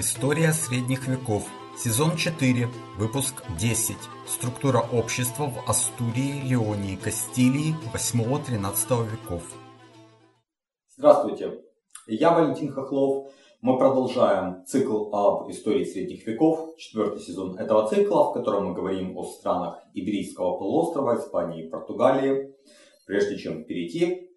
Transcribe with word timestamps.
История 0.00 0.52
средних 0.52 1.08
веков. 1.08 1.48
Сезон 1.76 2.14
4. 2.16 2.68
Выпуск 2.98 3.42
10. 3.58 3.96
Структура 4.28 4.78
общества 4.92 5.46
в 5.46 5.68
Астурии, 5.68 6.40
Леонии, 6.48 6.94
Кастилии 6.94 7.74
8-13 7.92 9.10
веков. 9.10 9.42
Здравствуйте, 10.96 11.64
я 12.06 12.30
Валентин 12.30 12.70
Хохлов. 12.70 13.32
Мы 13.60 13.76
продолжаем 13.76 14.64
цикл 14.66 15.12
об 15.12 15.50
истории 15.50 15.82
средних 15.82 16.24
веков, 16.28 16.76
четвертый 16.76 17.20
сезон 17.20 17.58
этого 17.58 17.88
цикла, 17.88 18.30
в 18.30 18.34
котором 18.34 18.66
мы 18.66 18.74
говорим 18.74 19.18
о 19.18 19.24
странах 19.24 19.82
Иберийского 19.94 20.58
полуострова, 20.58 21.18
Испании 21.18 21.66
и 21.66 21.68
Португалии. 21.68 22.54
Прежде 23.04 23.36
чем 23.36 23.64
перейти 23.64 24.30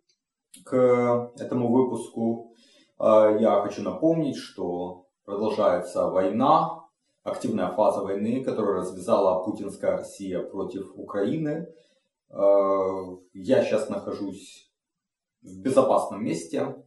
к 0.65 1.31
этому 1.37 1.71
выпуску, 1.71 2.55
э, 2.99 3.37
я 3.39 3.61
хочу 3.61 3.83
напомнить, 3.83 4.37
что 4.37 5.05
продолжается 5.31 6.09
война, 6.09 6.83
активная 7.23 7.71
фаза 7.71 8.01
войны, 8.01 8.43
которую 8.43 8.79
развязала 8.79 9.41
путинская 9.45 9.91
Россия 9.91 10.41
против 10.41 10.91
Украины. 10.95 11.69
Э, 12.29 12.37
я 13.33 13.63
сейчас 13.63 13.87
нахожусь 13.87 14.69
в 15.41 15.61
безопасном 15.61 16.21
месте, 16.21 16.83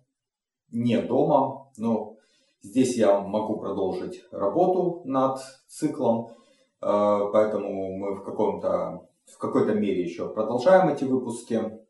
не 0.70 1.01
дома, 1.01 1.73
но 1.79 2.19
здесь 2.61 2.98
я 2.98 3.19
могу 3.19 3.59
продолжить 3.59 4.23
работу 4.30 5.01
над 5.06 5.39
циклом, 5.67 6.29
э, 6.29 7.31
поэтому 7.33 7.97
мы 7.97 8.17
в, 8.17 8.25
каком-то, 8.25 9.09
в 9.25 9.39
какой-то 9.39 9.73
мере 9.73 10.03
еще 10.03 10.29
продолжаем 10.29 10.91
эти 10.91 11.05
выпуски. 11.05 11.81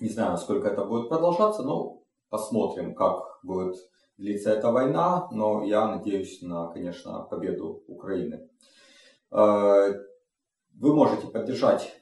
Не 0.00 0.08
знаю, 0.08 0.30
насколько 0.30 0.68
это 0.68 0.84
будет 0.84 1.08
продолжаться, 1.08 1.64
но 1.64 2.04
посмотрим, 2.28 2.94
как 2.94 3.40
будет 3.42 3.74
длится 4.20 4.52
эта 4.52 4.70
война, 4.70 5.28
но 5.32 5.64
я 5.64 5.88
надеюсь 5.88 6.42
на, 6.42 6.68
конечно, 6.68 7.26
победу 7.30 7.82
Украины. 7.88 8.48
Э, 9.32 9.94
вы 10.78 10.94
можете 10.94 11.26
поддержать 11.26 11.92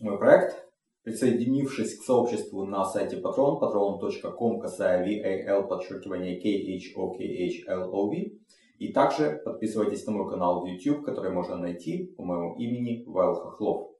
мой 0.00 0.18
проект, 0.18 0.64
присоединившись 1.02 1.98
к 1.98 2.02
сообществу 2.02 2.64
на 2.64 2.84
сайте 2.84 3.16
Patreon, 3.16 3.60
patreon.com, 3.60 4.60
касая 4.60 5.04
VAL, 5.04 5.66
подчеркивание 5.66 6.38
KHOKHLOV. 6.38 8.38
И 8.78 8.92
также 8.92 9.40
подписывайтесь 9.44 10.06
на 10.06 10.12
мой 10.12 10.30
канал 10.30 10.62
в 10.62 10.66
YouTube, 10.66 11.04
который 11.04 11.30
можно 11.30 11.56
найти 11.56 12.12
по 12.16 12.24
моему 12.24 12.56
имени 12.56 13.04
Вайл 13.06 13.34
Хохлов. 13.34 13.90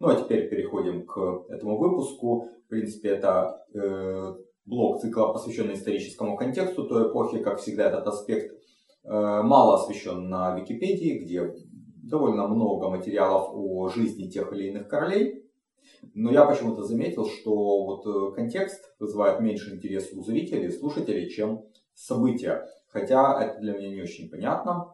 Ну 0.00 0.08
а 0.08 0.16
теперь 0.16 0.50
переходим 0.50 1.06
к 1.06 1.44
этому 1.48 1.78
выпуску. 1.78 2.48
В 2.66 2.68
принципе, 2.68 3.10
это 3.10 3.64
э, 3.72 4.34
блок 4.66 5.00
цикла, 5.00 5.32
посвященный 5.32 5.74
историческому 5.74 6.36
контексту 6.36 6.84
той 6.84 7.10
эпохи. 7.10 7.38
Как 7.38 7.58
всегда, 7.58 7.88
этот 7.88 8.06
аспект 8.06 8.52
э, 9.04 9.08
мало 9.10 9.76
освещен 9.76 10.28
на 10.28 10.58
Википедии, 10.58 11.18
где 11.18 11.54
довольно 12.02 12.46
много 12.48 12.88
материалов 12.88 13.50
о 13.52 13.88
жизни 13.88 14.28
тех 14.28 14.52
или 14.52 14.68
иных 14.68 14.88
королей. 14.88 15.44
Но 16.14 16.30
я 16.32 16.44
почему-то 16.44 16.82
заметил, 16.82 17.26
что 17.26 17.84
вот 17.84 18.06
э, 18.06 18.34
контекст 18.34 18.94
вызывает 18.98 19.40
меньше 19.40 19.74
интерес 19.74 20.12
у 20.12 20.22
зрителей, 20.22 20.70
слушателей, 20.70 21.28
чем 21.28 21.64
события. 21.94 22.66
Хотя 22.88 23.42
это 23.42 23.60
для 23.60 23.72
меня 23.72 23.90
не 23.90 24.02
очень 24.02 24.30
понятно. 24.30 24.92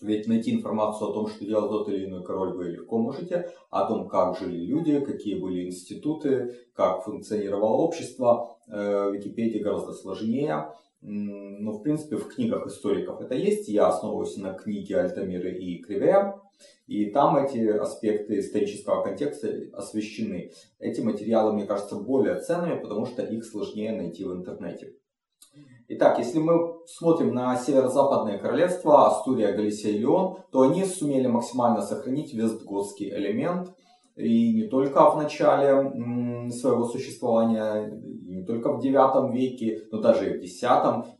Ведь 0.00 0.26
найти 0.28 0.54
информацию 0.54 1.10
о 1.10 1.12
том, 1.12 1.28
что 1.28 1.44
делал 1.44 1.68
тот 1.68 1.88
или 1.90 2.06
иной 2.06 2.24
король, 2.24 2.52
вы 2.54 2.70
легко 2.70 2.98
можете, 2.98 3.50
о 3.68 3.86
том, 3.86 4.08
как 4.08 4.38
жили 4.38 4.64
люди, 4.64 4.98
какие 5.00 5.38
были 5.38 5.66
институты, 5.66 6.54
как 6.74 7.04
функционировало 7.04 7.76
общество, 7.76 8.56
э, 8.66 9.10
в 9.10 9.14
Википедии 9.14 9.58
гораздо 9.58 9.92
сложнее. 9.92 10.72
Но, 11.02 11.72
в 11.72 11.82
принципе, 11.82 12.16
в 12.16 12.28
книгах 12.28 12.66
историков 12.66 13.20
это 13.20 13.34
есть. 13.34 13.68
Я 13.68 13.88
основываюсь 13.88 14.36
на 14.36 14.52
книге 14.52 15.00
Альтамира 15.00 15.50
и 15.50 15.78
Криве. 15.78 16.34
И 16.86 17.06
там 17.06 17.36
эти 17.36 17.66
аспекты 17.68 18.40
исторического 18.40 19.02
контекста 19.02 19.48
освещены. 19.72 20.52
Эти 20.78 21.00
материалы, 21.00 21.52
мне 21.54 21.64
кажется, 21.64 21.96
более 21.96 22.38
ценными, 22.40 22.80
потому 22.80 23.06
что 23.06 23.22
их 23.22 23.44
сложнее 23.44 23.92
найти 23.92 24.24
в 24.24 24.32
интернете. 24.32 24.94
Итак, 25.88 26.18
если 26.18 26.38
мы 26.38 26.78
смотрим 26.86 27.34
на 27.34 27.56
северо-западное 27.56 28.38
королевство, 28.38 29.08
Астурия, 29.08 29.52
Галисия 29.52 29.90
и 29.90 29.98
Леон, 29.98 30.36
то 30.52 30.62
они 30.62 30.84
сумели 30.84 31.26
максимально 31.26 31.82
сохранить 31.82 32.32
вестготский 32.32 33.10
элемент. 33.10 33.74
И 34.16 34.52
не 34.52 34.68
только 34.68 35.10
в 35.10 35.16
начале 35.16 36.50
своего 36.50 36.84
существования, 36.84 37.90
не 37.90 38.44
только 38.44 38.72
в 38.72 38.80
9 38.80 39.34
веке, 39.34 39.88
но 39.90 40.00
даже 40.00 40.30
и 40.30 40.38
в 40.38 40.40
10 40.40 40.62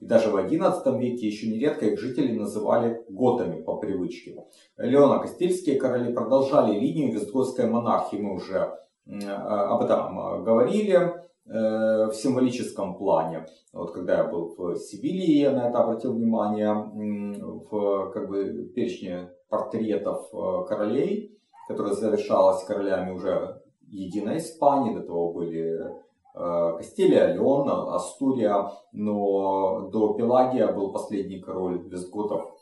и 0.00 0.04
даже 0.04 0.30
в 0.30 0.36
11 0.36 0.86
веке 1.00 1.26
еще 1.26 1.48
нередко 1.48 1.86
их 1.86 1.98
жители 1.98 2.36
называли 2.36 3.02
готами 3.08 3.62
по 3.62 3.76
привычке. 3.78 4.36
Леоно-Кастильские 4.78 5.76
короли 5.76 6.12
продолжали 6.12 6.78
линию 6.78 7.12
вестготской 7.12 7.68
монархии, 7.68 8.18
мы 8.18 8.34
уже 8.34 8.76
об 9.06 9.82
этом 9.82 10.44
говорили. 10.44 11.19
Э, 11.52 12.06
в 12.06 12.14
символическом 12.14 12.94
плане. 12.94 13.44
Вот 13.72 13.90
когда 13.90 14.18
я 14.18 14.24
был 14.24 14.54
в 14.56 14.76
Сибири, 14.76 15.40
я 15.40 15.50
на 15.50 15.68
это 15.68 15.80
обратил 15.80 16.12
внимание 16.12 16.72
в 16.72 18.10
как 18.12 18.28
бы, 18.28 18.70
перечне 18.72 19.30
портретов 19.48 20.28
э, 20.32 20.68
королей, 20.68 21.36
которая 21.66 21.94
завершалась 21.94 22.62
королями 22.62 23.10
уже 23.10 23.62
единой 23.88 24.38
Испании, 24.38 24.94
до 24.94 25.02
того 25.02 25.32
были 25.32 25.90
э, 26.36 26.76
Кастилия, 26.76 27.34
Леон, 27.34 27.68
Астурия, 27.96 28.70
но 28.92 29.88
до 29.90 30.14
Пелагия 30.14 30.72
был 30.72 30.92
последний 30.92 31.40
король 31.40 31.82
визготов 31.88 32.59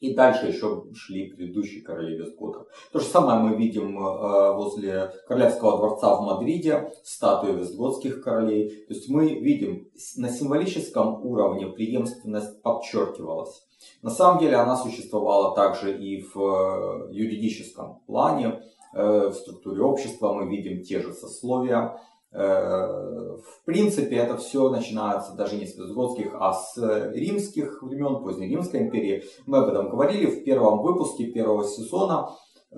и 0.00 0.14
дальше 0.14 0.46
еще 0.46 0.84
шли 0.94 1.30
предыдущие 1.30 1.82
короли 1.82 2.16
Вестготов. 2.16 2.66
То 2.92 2.98
же 2.98 3.06
самое 3.06 3.40
мы 3.40 3.56
видим 3.56 3.98
э, 3.98 4.54
возле 4.54 5.12
Королевского 5.26 5.78
дворца 5.78 6.16
в 6.16 6.22
Мадриде, 6.24 6.92
статуи 7.04 7.52
вестготских 7.52 8.22
королей. 8.22 8.84
То 8.86 8.94
есть 8.94 9.08
мы 9.08 9.34
видим, 9.34 9.88
на 10.16 10.28
символическом 10.28 11.24
уровне 11.24 11.66
преемственность 11.66 12.62
подчеркивалась. 12.62 13.62
На 14.02 14.10
самом 14.10 14.40
деле 14.40 14.56
она 14.56 14.76
существовала 14.76 15.54
также 15.54 15.96
и 15.96 16.22
в 16.22 16.36
э, 16.36 17.12
юридическом 17.12 18.00
плане, 18.06 18.62
э, 18.94 19.28
в 19.28 19.34
структуре 19.34 19.82
общества 19.82 20.32
мы 20.32 20.48
видим 20.48 20.82
те 20.82 21.00
же 21.00 21.12
сословия. 21.12 21.98
Э, 22.36 23.36
в 23.36 23.64
принципе, 23.64 24.16
это 24.16 24.36
все 24.36 24.68
начинается 24.68 25.34
даже 25.34 25.56
не 25.56 25.66
с 25.66 25.76
визготских, 25.76 26.34
а 26.38 26.52
с 26.52 26.76
римских 27.14 27.82
времен, 27.82 28.22
поздней 28.22 28.48
Римской 28.48 28.80
империи. 28.80 29.24
Мы 29.46 29.58
об 29.58 29.68
этом 29.68 29.88
говорили 29.88 30.26
в 30.26 30.44
первом 30.44 30.82
выпуске 30.82 31.32
первого 31.32 31.64
сезона. 31.64 32.28
Э, 32.72 32.76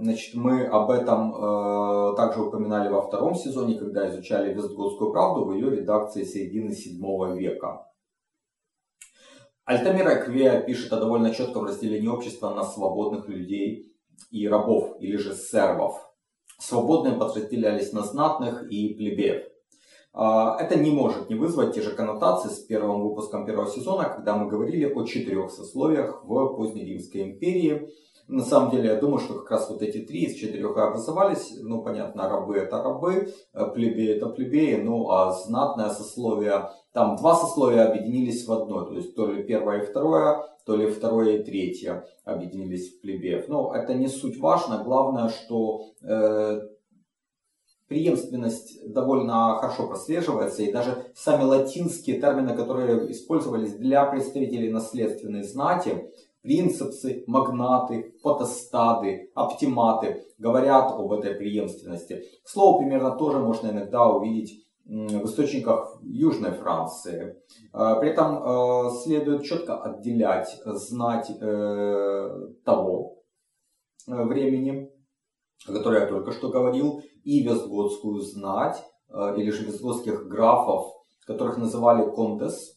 значит, 0.00 0.34
мы 0.34 0.66
об 0.66 0.90
этом 0.90 1.32
э, 1.32 2.16
также 2.16 2.42
упоминали 2.42 2.88
во 2.88 3.02
втором 3.02 3.36
сезоне, 3.36 3.78
когда 3.78 4.08
изучали 4.10 4.52
Вестготскую 4.52 5.12
правду 5.12 5.44
в 5.44 5.54
ее 5.54 5.70
редакции 5.70 6.24
середины 6.24 6.72
7 6.72 7.38
века. 7.38 7.86
Альтамира 9.66 10.16
Квея 10.16 10.62
пишет 10.62 10.92
о 10.92 10.98
довольно 10.98 11.32
четком 11.32 11.64
разделении 11.64 12.08
общества 12.08 12.50
на 12.50 12.64
свободных 12.64 13.28
людей 13.28 13.94
и 14.32 14.48
рабов, 14.48 14.96
или 14.98 15.16
же 15.16 15.32
сервов– 15.32 16.06
свободные 16.60 17.14
подразделялись 17.14 17.92
на 17.92 18.02
знатных 18.02 18.70
и 18.70 18.94
плебеев. 18.94 19.44
А, 20.12 20.56
это 20.60 20.78
не 20.78 20.90
может 20.90 21.30
не 21.30 21.36
вызвать 21.36 21.74
те 21.74 21.82
же 21.82 21.92
коннотации 21.92 22.48
с 22.48 22.58
первым 22.58 23.02
выпуском 23.02 23.46
первого 23.46 23.70
сезона, 23.70 24.08
когда 24.08 24.36
мы 24.36 24.48
говорили 24.48 24.84
о 24.84 25.04
четырех 25.04 25.50
сословиях 25.50 26.24
в 26.24 26.56
поздней 26.56 26.84
Римской 26.84 27.22
империи. 27.22 27.88
На 28.30 28.44
самом 28.44 28.70
деле, 28.70 28.90
я 28.90 28.96
думаю, 28.96 29.18
что 29.18 29.34
как 29.34 29.50
раз 29.50 29.68
вот 29.68 29.82
эти 29.82 29.98
три 29.98 30.20
из 30.20 30.36
четырех 30.36 30.76
образовались. 30.76 31.52
Ну, 31.60 31.82
понятно, 31.82 32.28
рабы 32.28 32.58
это 32.58 32.80
рабы, 32.80 33.34
э, 33.52 33.66
плебеи 33.74 34.16
это 34.16 34.28
плебеи, 34.28 34.76
ну, 34.76 35.10
а 35.10 35.32
знатное 35.32 35.90
сословие, 35.90 36.70
там 36.92 37.16
два 37.16 37.34
сословия 37.34 37.88
объединились 37.88 38.46
в 38.46 38.52
одно. 38.52 38.84
То 38.84 38.94
есть, 38.94 39.16
то 39.16 39.26
ли 39.26 39.42
первое 39.42 39.82
и 39.82 39.86
второе, 39.86 40.44
то 40.64 40.76
ли 40.76 40.86
второе 40.86 41.38
и 41.38 41.42
третье 41.42 42.06
объединились 42.24 42.94
в 42.94 43.00
плебеев. 43.00 43.48
Но 43.48 43.74
это 43.74 43.94
не 43.94 44.06
суть 44.06 44.38
важно. 44.38 44.84
Главное, 44.84 45.28
что 45.28 45.86
э, 46.00 46.60
преемственность 47.88 48.92
довольно 48.92 49.56
хорошо 49.56 49.88
прослеживается, 49.88 50.62
и 50.62 50.70
даже 50.70 51.06
сами 51.16 51.42
латинские 51.42 52.20
термины, 52.20 52.54
которые 52.54 53.10
использовались 53.10 53.72
для 53.72 54.04
представителей 54.04 54.70
наследственной 54.70 55.42
знати, 55.42 56.08
принципсы, 56.42 57.24
магнаты, 57.26 58.14
потестады, 58.22 59.30
оптиматы 59.34 60.24
говорят 60.38 60.92
об 60.92 61.12
этой 61.12 61.34
преемственности. 61.34 62.24
Слово 62.44 62.78
примерно 62.78 63.16
тоже 63.16 63.38
можно 63.38 63.68
иногда 63.68 64.08
увидеть 64.08 64.66
в 64.90 65.24
источниках 65.24 65.98
Южной 66.02 66.52
Франции. 66.52 67.36
А, 67.72 67.96
при 67.96 68.10
этом 68.10 68.42
а, 68.42 68.90
следует 68.90 69.44
четко 69.44 69.80
отделять 69.80 70.60
знать 70.64 71.30
э, 71.30 72.48
того 72.64 73.22
э, 74.08 74.24
времени, 74.24 74.90
о 75.68 75.72
котором 75.72 76.00
я 76.00 76.06
только 76.06 76.32
что 76.32 76.48
говорил, 76.48 77.02
и 77.22 77.42
вестготскую 77.42 78.20
знать, 78.20 78.82
э, 79.10 79.34
или 79.36 79.50
же 79.50 79.64
вестготских 79.64 80.26
графов, 80.26 80.92
которых 81.24 81.58
называли 81.58 82.10
контес, 82.10 82.76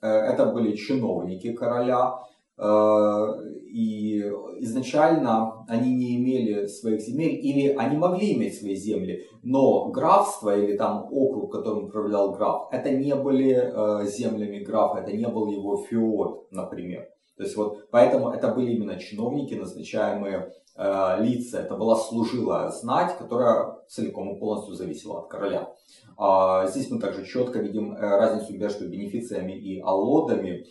это 0.00 0.46
были 0.46 0.76
чиновники 0.76 1.54
короля, 1.54 2.18
и 2.56 4.20
изначально 4.60 5.64
они 5.68 5.94
не 5.94 6.16
имели 6.16 6.66
своих 6.66 7.00
земель, 7.00 7.34
или 7.44 7.74
они 7.74 7.96
могли 7.96 8.34
иметь 8.34 8.58
свои 8.58 8.76
земли, 8.76 9.26
но 9.42 9.88
графство 9.90 10.56
или 10.56 10.76
там 10.76 11.08
округ, 11.10 11.52
которым 11.52 11.86
управлял 11.86 12.32
граф, 12.32 12.68
это 12.70 12.90
не 12.90 13.14
были 13.14 14.06
землями 14.06 14.60
графа, 14.60 14.98
это 14.98 15.12
не 15.12 15.26
был 15.26 15.48
его 15.48 15.78
феод, 15.78 16.46
например. 16.52 17.08
То 17.36 17.42
есть 17.42 17.56
вот 17.56 17.90
поэтому 17.90 18.30
это 18.30 18.48
были 18.48 18.72
именно 18.72 18.98
чиновники, 18.98 19.54
назначаемые 19.54 20.52
э, 20.76 21.16
лица. 21.20 21.60
Это 21.60 21.76
была 21.76 21.96
служилая 21.96 22.70
знать, 22.70 23.18
которая 23.18 23.78
целиком 23.88 24.34
и 24.34 24.38
полностью 24.38 24.74
зависела 24.74 25.20
от 25.20 25.28
короля. 25.28 25.74
А 26.16 26.66
здесь 26.68 26.90
мы 26.90 27.00
также 27.00 27.24
четко 27.24 27.58
видим 27.58 27.96
э, 27.96 28.00
разницу 28.00 28.56
между 28.56 28.88
бенефициями 28.88 29.52
и 29.52 29.80
аллодами, 29.80 30.66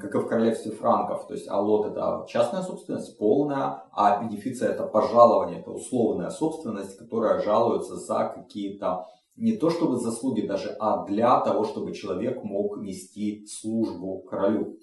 как 0.00 0.14
и 0.14 0.18
в 0.18 0.26
королевстве 0.26 0.72
франков. 0.72 1.26
То 1.26 1.34
есть 1.34 1.48
аллот 1.48 1.86
это 1.86 2.24
частная 2.28 2.62
собственность, 2.62 3.18
полная, 3.18 3.84
а 3.92 4.22
бенефиция 4.22 4.70
это 4.70 4.84
пожалование, 4.84 5.60
это 5.60 5.70
условная 5.70 6.30
собственность, 6.30 6.96
которая 6.96 7.40
жалуется 7.40 7.96
за 7.96 8.32
какие-то 8.34 9.06
не 9.36 9.56
то 9.56 9.70
чтобы 9.70 9.98
заслуги 9.98 10.42
даже, 10.42 10.76
а 10.80 11.04
для 11.06 11.40
того, 11.40 11.64
чтобы 11.64 11.92
человек 11.92 12.42
мог 12.42 12.78
нести 12.78 13.46
службу 13.46 14.20
королю 14.22 14.78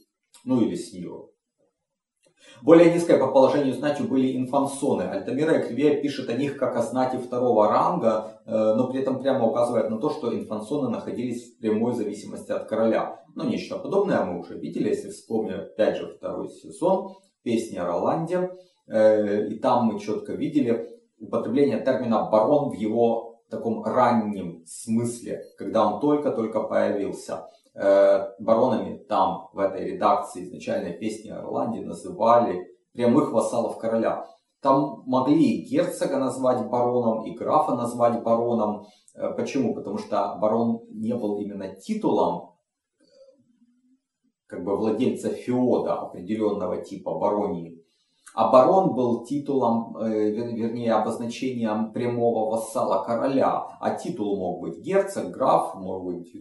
ну 0.45 0.61
или 0.61 0.75
Сьюро. 0.75 1.31
Более 2.61 2.93
низкое 2.93 3.19
по 3.19 3.27
положению 3.27 3.73
знатью 3.73 4.07
были 4.07 4.37
инфансоны. 4.37 5.03
Альтамира 5.03 5.59
Экривия 5.59 6.01
пишет 6.01 6.29
о 6.29 6.33
них 6.33 6.57
как 6.57 6.75
о 6.75 6.81
знати 6.81 7.17
второго 7.17 7.67
ранга, 7.69 8.41
э, 8.45 8.51
но 8.51 8.87
при 8.87 9.01
этом 9.01 9.21
прямо 9.21 9.45
указывает 9.45 9.89
на 9.89 9.99
то, 9.99 10.09
что 10.09 10.33
инфансоны 10.33 10.89
находились 10.89 11.53
в 11.53 11.59
прямой 11.59 11.93
зависимости 11.93 12.51
от 12.51 12.67
короля. 12.67 13.19
Но 13.35 13.43
нечто 13.43 13.77
подобное 13.77 14.23
мы 14.23 14.39
уже 14.39 14.57
видели, 14.57 14.89
если 14.89 15.09
вспомним 15.09 15.59
опять 15.59 15.97
же 15.97 16.07
второй 16.07 16.49
сезон, 16.49 17.15
песни 17.43 17.77
о 17.77 17.85
Роланде. 17.85 18.51
Э, 18.87 19.47
и 19.47 19.59
там 19.59 19.85
мы 19.85 19.99
четко 19.99 20.33
видели 20.33 20.89
употребление 21.19 21.79
термина 21.79 22.29
барон 22.29 22.69
в 22.69 22.73
его 22.73 23.41
таком 23.49 23.83
раннем 23.83 24.63
смысле, 24.65 25.43
когда 25.57 25.87
он 25.87 25.99
только-только 25.99 26.61
появился. 26.61 27.47
Э, 27.75 28.29
баронами 28.39 28.97
там, 29.09 29.49
в 29.51 29.59
этой 29.59 29.85
редакции 29.85 30.45
изначальной 30.45 30.93
песни 30.93 31.29
Ирландии 31.29 31.81
называли 31.81 32.65
прямых 32.93 33.33
вассалов 33.33 33.77
короля. 33.77 34.25
Там 34.61 35.03
могли 35.05 35.57
и 35.57 35.65
герцога 35.69 36.17
назвать 36.17 36.69
бароном, 36.69 37.25
и 37.25 37.35
графа 37.35 37.75
назвать 37.75 38.23
бароном. 38.23 38.85
Э, 39.13 39.33
почему? 39.35 39.75
Потому 39.75 39.97
что 39.97 40.37
барон 40.39 40.83
не 40.89 41.13
был 41.13 41.37
именно 41.37 41.75
титулом 41.75 42.55
как 44.47 44.63
бы 44.63 44.77
владельца 44.77 45.29
феода 45.29 45.95
определенного 45.95 46.81
типа 46.81 47.17
баронии, 47.17 47.83
барон 48.35 48.93
был 48.93 49.23
титулом, 49.23 49.95
э, 49.97 50.29
вернее, 50.31 50.93
обозначением 50.93 51.93
прямого 51.93 52.51
вассала 52.51 53.03
короля. 53.05 53.65
А 53.79 53.95
титул 53.95 54.37
мог 54.37 54.59
быть 54.59 54.79
герцог, 54.79 55.31
граф, 55.31 55.73
мог 55.75 56.03
быть 56.03 56.35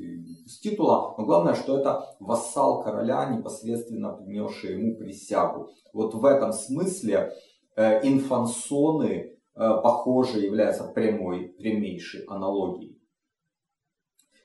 с 0.46 0.58
титула. 0.58 1.14
Но 1.16 1.24
главное, 1.24 1.54
что 1.54 1.78
это 1.78 2.16
вассал 2.18 2.82
короля, 2.82 3.26
непосредственно 3.26 4.12
принесший 4.12 4.76
ему 4.76 4.96
присягу. 4.96 5.70
Вот 5.92 6.14
в 6.14 6.24
этом 6.24 6.52
смысле 6.52 7.32
э, 7.76 8.06
инфансоны, 8.06 9.08
э, 9.08 9.30
похоже, 9.54 10.40
являются 10.40 10.84
прямой, 10.84 11.54
прямейшей 11.56 12.24
аналогией. 12.24 12.98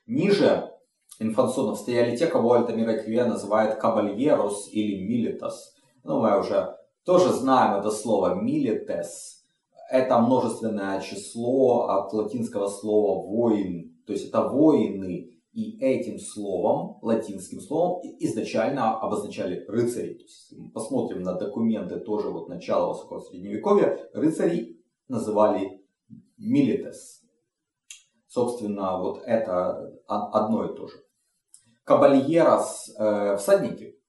Ниже 0.06 0.70
инфансонов 1.18 1.78
стояли 1.78 2.16
те, 2.16 2.26
кого 2.26 2.52
Альтамира 2.52 2.96
Квия 2.98 3.24
называет 3.24 3.78
кабальерос 3.78 4.68
или 4.72 5.04
милитас. 5.04 5.74
Ну, 6.04 6.20
мы 6.20 6.38
уже 6.38 6.76
тоже 7.04 7.32
знаем 7.32 7.80
это 7.80 7.90
слово 7.90 8.42
milites. 8.42 9.40
Это 9.90 10.18
множественное 10.20 11.00
число 11.00 11.88
от 11.88 12.12
латинского 12.12 12.68
слова 12.68 13.26
воин. 13.26 13.96
То 14.06 14.12
есть 14.12 14.28
это 14.28 14.48
воины. 14.48 15.30
И 15.52 15.80
этим 15.80 16.20
словом, 16.20 16.98
латинским 17.02 17.60
словом, 17.60 18.00
изначально 18.20 18.96
обозначали 19.00 19.64
рыцарей. 19.66 20.24
Посмотрим 20.72 21.22
на 21.22 21.34
документы 21.34 21.98
тоже 21.98 22.28
вот 22.28 22.48
начала 22.48 22.92
высокого 22.92 23.18
средневековья, 23.18 23.98
рыцарей 24.14 24.80
называли 25.08 25.82
милитес. 26.38 27.22
Собственно, 28.28 29.00
вот 29.00 29.22
это 29.26 29.92
одно 30.06 30.66
и 30.66 30.76
то 30.76 30.86
же. 30.86 30.94
Кабальерос, 31.82 32.94
э, 32.96 33.36
всадники, 33.36 33.99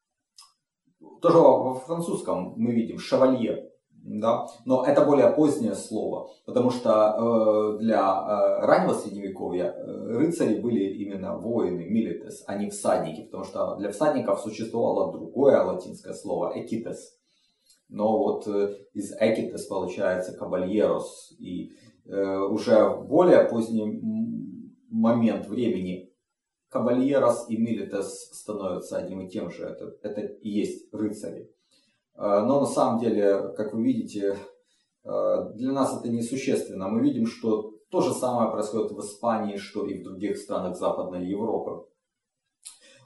тоже 1.21 1.37
во 1.37 1.75
французском 1.75 2.53
мы 2.57 2.71
видим 2.71 2.97
шевалье, 2.97 3.71
да? 4.03 4.47
но 4.65 4.83
это 4.85 5.05
более 5.05 5.29
позднее 5.29 5.75
слово, 5.75 6.29
потому 6.45 6.71
что 6.71 6.89
э, 6.89 7.79
для 7.79 7.99
э, 7.99 8.65
раннего 8.65 8.93
средневековья 8.93 9.65
э, 9.65 10.17
рыцари 10.17 10.59
были 10.59 10.85
именно 10.85 11.37
воины, 11.37 11.85
милитес, 11.85 12.43
а 12.47 12.57
не 12.57 12.69
всадники, 12.69 13.25
потому 13.25 13.43
что 13.43 13.75
для 13.75 13.91
всадников 13.91 14.41
существовало 14.41 15.11
другое 15.11 15.63
латинское 15.63 16.13
слово 16.13 16.53
экитес. 16.55 17.17
Но 17.89 18.17
вот 18.17 18.47
э, 18.47 18.75
из 18.93 19.13
экитес 19.19 19.65
получается 19.67 20.35
кабальерос, 20.37 21.35
и 21.39 21.71
э, 22.05 22.37
уже 22.49 22.95
более 22.95 23.43
поздний 23.43 24.01
момент 24.89 25.47
времени 25.47 26.10
Кабальерос 26.71 27.49
и 27.49 27.57
Милитес 27.57 28.29
становятся 28.31 28.97
одним 28.97 29.21
и 29.21 29.29
тем 29.29 29.51
же. 29.51 29.65
Это, 29.65 29.93
это 30.01 30.21
и 30.21 30.49
есть 30.49 30.91
рыцари. 30.93 31.51
А, 32.15 32.45
но 32.45 32.61
на 32.61 32.65
самом 32.65 32.99
деле, 33.01 33.49
как 33.57 33.73
вы 33.73 33.83
видите, 33.83 34.37
а, 35.03 35.49
для 35.49 35.73
нас 35.73 35.99
это 35.99 36.09
несущественно. 36.09 36.87
Мы 36.87 37.01
видим, 37.01 37.27
что 37.27 37.73
то 37.89 37.99
же 37.99 38.13
самое 38.13 38.49
происходит 38.51 38.93
в 38.93 38.99
Испании, 39.01 39.57
что 39.57 39.85
и 39.85 39.99
в 39.99 40.03
других 40.03 40.37
странах 40.37 40.77
Западной 40.77 41.27
Европы. 41.27 41.87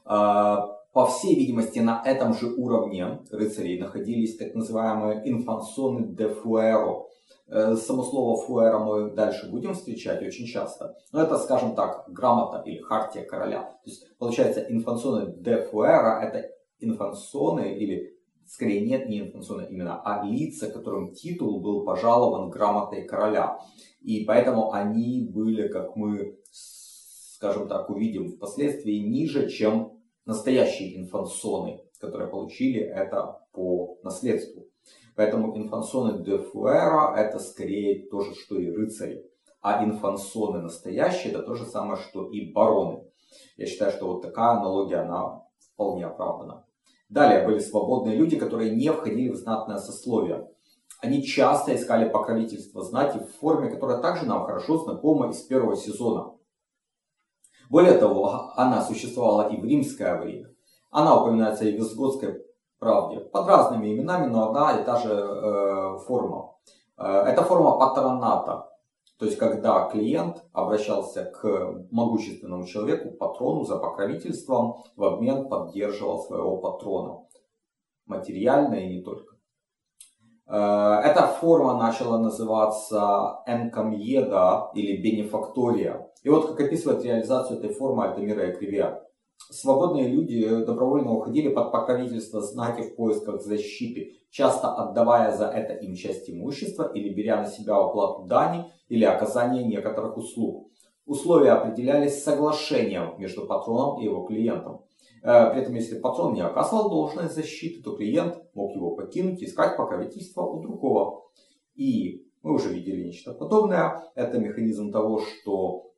А, 0.06 0.68
по 0.94 1.08
всей 1.08 1.36
видимости, 1.36 1.80
на 1.80 2.04
этом 2.06 2.36
же 2.36 2.54
уровне 2.54 3.26
рыцарей 3.32 3.80
находились 3.80 4.38
так 4.38 4.54
называемые 4.54 5.28
инфансоны 5.28 6.06
де 6.06 6.30
фуэро, 6.30 7.08
Э, 7.48 7.76
само 7.76 8.04
слово 8.04 8.42
фуэра 8.42 8.80
мы 8.80 9.12
дальше 9.12 9.50
будем 9.50 9.74
встречать 9.74 10.22
очень 10.24 10.48
часто. 10.48 10.96
Но 11.12 11.22
это, 11.22 11.38
скажем 11.38 11.76
так, 11.76 12.06
грамота 12.08 12.64
или 12.66 12.80
хартия 12.80 13.24
короля. 13.24 13.64
То 13.84 13.90
есть, 13.90 14.18
получается, 14.18 14.62
инфансоны 14.62 15.34
де 15.38 15.62
фуэра 15.62 16.22
это 16.22 16.50
инфансоны 16.80 17.76
или 17.78 18.16
скорее 18.48 18.86
нет, 18.86 19.08
не 19.10 19.22
инфансоны 19.22 19.68
именно, 19.70 20.02
а 20.02 20.26
лица, 20.26 20.70
которым 20.70 21.14
титул 21.14 21.62
был 21.62 21.84
пожалован 21.86 22.50
грамотой 22.50 23.04
короля. 23.04 23.60
И 24.02 24.24
поэтому 24.26 24.72
они 24.72 25.28
были, 25.32 25.68
как 25.68 25.96
мы, 25.96 26.40
скажем 26.52 27.68
так, 27.68 27.90
увидим 27.90 28.30
впоследствии, 28.30 28.98
ниже, 28.98 29.50
чем 29.50 30.00
настоящие 30.26 31.00
инфансоны, 31.00 31.82
которые 32.00 32.30
получили 32.30 32.82
это 32.82 33.40
по 33.52 34.00
наследству. 34.04 34.65
Поэтому 35.16 35.56
инфансоны 35.58 36.24
де 36.24 36.38
фуэра 36.38 37.16
это 37.16 37.40
скорее 37.40 38.08
то 38.10 38.22
же, 38.22 38.36
что 38.36 38.60
и 38.60 38.70
рыцари. 38.70 39.26
А 39.62 39.84
инфансоны 39.84 40.62
настоящие 40.62 41.34
это 41.34 41.42
то 41.42 41.56
же 41.56 41.66
самое, 41.66 41.98
что 41.98 42.30
и 42.30 42.52
бароны. 42.52 43.04
Я 43.58 43.66
считаю, 43.66 43.92
что 43.92 44.08
вот 44.08 44.22
такая 44.22 44.58
аналогия, 44.58 44.98
она 44.98 45.42
вполне 45.74 46.06
оправдана. 46.06 46.66
Далее 47.10 47.46
были 47.46 47.60
свободные 47.60 48.16
люди, 48.16 48.38
которые 48.38 48.76
не 48.76 48.92
входили 48.92 49.30
в 49.30 49.36
знатное 49.36 49.78
сословие. 49.78 50.50
Они 51.02 51.24
часто 51.24 51.76
искали 51.76 52.10
покровительство 52.10 52.82
знати 52.82 53.20
в 53.20 53.40
форме, 53.40 53.70
которая 53.70 54.02
также 54.02 54.26
нам 54.26 54.46
хорошо 54.46 54.78
знакома 54.78 55.30
из 55.30 55.42
первого 55.42 55.76
сезона. 55.76 56.34
Более 57.70 57.98
того, 57.98 58.52
она 58.56 58.84
существовала 58.84 59.50
и 59.50 59.60
в 59.60 59.66
римское 59.66 60.20
время. 60.20 60.54
Она 60.92 61.22
упоминается 61.22 61.66
и 61.66 61.74
в 61.74 61.76
Визготской 61.76 62.45
правде. 62.80 63.20
Под 63.20 63.48
разными 63.48 63.94
именами, 63.94 64.28
но 64.28 64.50
одна 64.50 64.80
и 64.80 64.84
та 64.84 64.98
же 64.98 65.10
э, 65.10 65.98
форма. 66.06 66.56
Э, 66.98 67.24
это 67.28 67.44
форма 67.44 67.78
патроната. 67.78 68.70
То 69.18 69.26
есть, 69.26 69.38
когда 69.38 69.88
клиент 69.88 70.44
обращался 70.52 71.26
к 71.26 71.86
могущественному 71.92 72.66
человеку, 72.66 73.12
патрону 73.12 73.64
за 73.64 73.78
покровительством, 73.78 74.84
в 74.98 75.04
обмен 75.06 75.48
поддерживал 75.48 76.20
своего 76.20 76.58
патрона. 76.58 77.22
Материально 78.06 78.76
и 78.76 78.98
не 78.98 79.02
только. 79.04 79.36
Э, 80.48 81.02
эта 81.04 81.28
форма 81.28 81.78
начала 81.78 82.18
называться 82.18 83.42
энкомьеда 83.48 84.72
или 84.74 85.02
бенефактория. 85.02 86.08
И 86.24 86.30
вот 86.30 86.48
как 86.48 86.60
описывает 86.60 87.04
реализацию 87.04 87.60
этой 87.60 87.74
формы 87.74 88.06
Альтамира 88.06 88.52
Экривиа 88.52 89.02
свободные 89.38 90.08
люди 90.08 90.64
добровольно 90.66 91.14
уходили 91.14 91.50
под 91.50 91.72
покровительство 91.72 92.42
знати 92.42 92.82
в 92.82 92.96
поисках 92.96 93.42
защиты, 93.42 94.14
часто 94.30 94.74
отдавая 94.74 95.36
за 95.36 95.46
это 95.46 95.74
им 95.74 95.96
часть 95.96 96.30
имущества 96.30 96.92
или 96.94 97.14
беря 97.14 97.42
на 97.42 97.48
себя 97.48 97.76
оплату 97.78 98.24
дани 98.24 98.66
или 98.90 99.06
оказание 99.06 99.64
некоторых 99.64 100.18
услуг. 100.18 100.70
Условия 101.06 101.52
определялись 101.52 102.24
соглашением 102.24 103.20
между 103.20 103.46
патроном 103.46 104.02
и 104.02 104.06
его 104.06 104.24
клиентом. 104.24 104.82
Э, 105.22 105.52
при 105.52 105.62
этом, 105.62 105.76
если 105.76 106.00
патрон 106.00 106.34
не 106.34 106.42
оказывал 106.42 106.90
должной 106.90 107.30
защиты, 107.30 107.84
то 107.84 107.96
клиент 107.96 108.44
мог 108.56 108.76
его 108.76 108.96
покинуть 108.96 109.42
и 109.42 109.46
искать 109.46 109.78
покровительство 109.78 110.42
у 110.42 110.62
другого. 110.62 111.26
И 111.76 112.26
мы 112.42 112.54
уже 112.54 112.74
видели 112.74 113.04
нечто 113.04 113.34
подобное. 113.34 114.04
Это 114.16 114.40
механизм 114.40 114.92
того, 114.92 115.20
что 115.20 115.92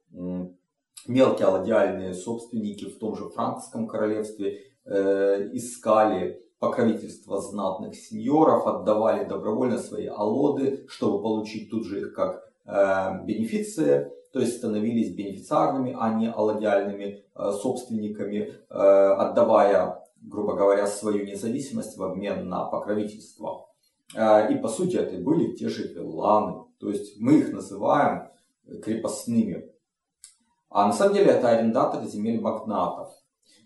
мелкие 1.07 1.47
аладиальные 1.47 2.13
собственники 2.13 2.85
в 2.85 2.97
том 2.99 3.15
же 3.15 3.29
франкском 3.29 3.87
королевстве 3.87 4.63
э, 4.85 5.49
искали 5.53 6.41
покровительство 6.59 7.39
знатных 7.39 7.95
сеньоров, 7.95 8.65
отдавали 8.65 9.25
добровольно 9.25 9.77
свои 9.77 10.07
алоды, 10.07 10.85
чтобы 10.87 11.21
получить 11.21 11.69
тут 11.69 11.85
же 11.85 11.99
их 12.01 12.13
как 12.13 12.43
э, 12.65 13.25
бенефиции, 13.25 14.11
то 14.33 14.39
есть 14.39 14.57
становились 14.57 15.15
бенефициарными, 15.15 15.95
а 15.97 16.13
не 16.13 16.29
алладиальными 16.29 17.23
э, 17.35 17.51
собственниками, 17.51 18.53
э, 18.69 18.73
отдавая, 18.73 20.03
грубо 20.21 20.55
говоря, 20.55 20.87
свою 20.87 21.25
независимость 21.25 21.97
в 21.97 22.03
обмен 22.03 22.49
на 22.49 22.65
покровительство. 22.65 23.67
Э, 24.15 24.51
и 24.51 24.57
по 24.57 24.67
сути 24.67 24.97
это 24.97 25.17
были 25.17 25.55
те 25.55 25.69
же 25.69 25.87
вилланы, 25.87 26.65
то 26.79 26.89
есть 26.89 27.19
мы 27.19 27.39
их 27.39 27.53
называем 27.53 28.29
крепостными. 28.83 29.71
А 30.69 30.87
на 30.87 30.93
самом 30.93 31.13
деле 31.15 31.31
это 31.31 31.49
арендаторы 31.49 32.07
земель 32.07 32.41
магнатов. 32.41 33.09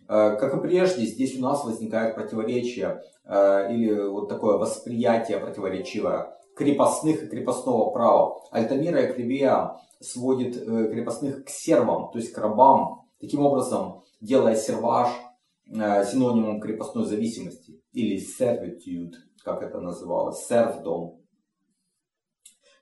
Э, 0.07 0.35
как 0.35 0.53
и 0.53 0.59
прежде, 0.59 1.05
здесь 1.05 1.37
у 1.37 1.41
нас 1.41 1.63
возникает 1.63 2.15
противоречие 2.15 3.01
э, 3.23 3.73
или 3.73 4.07
вот 4.09 4.27
такое 4.27 4.57
восприятие 4.57 5.39
противоречивое 5.39 6.35
крепостных 6.55 7.23
и 7.23 7.27
крепостного 7.27 7.91
права. 7.91 8.41
Альтамира 8.51 9.01
и 9.03 9.13
Кривия 9.13 9.77
сводит 10.01 10.57
э, 10.57 10.91
крепостных 10.91 11.45
к 11.45 11.49
сервам, 11.49 12.11
то 12.11 12.19
есть 12.19 12.33
к 12.33 12.37
рабам, 12.37 13.05
таким 13.19 13.45
образом 13.45 14.03
делая 14.19 14.55
серваж 14.55 15.09
синонимом 15.65 16.59
крепостной 16.59 17.05
зависимости 17.05 17.81
или 17.93 18.19
servitude, 18.19 19.13
как 19.45 19.63
это 19.63 19.79
называлось, 19.79 20.45
сервдом. 20.45 21.21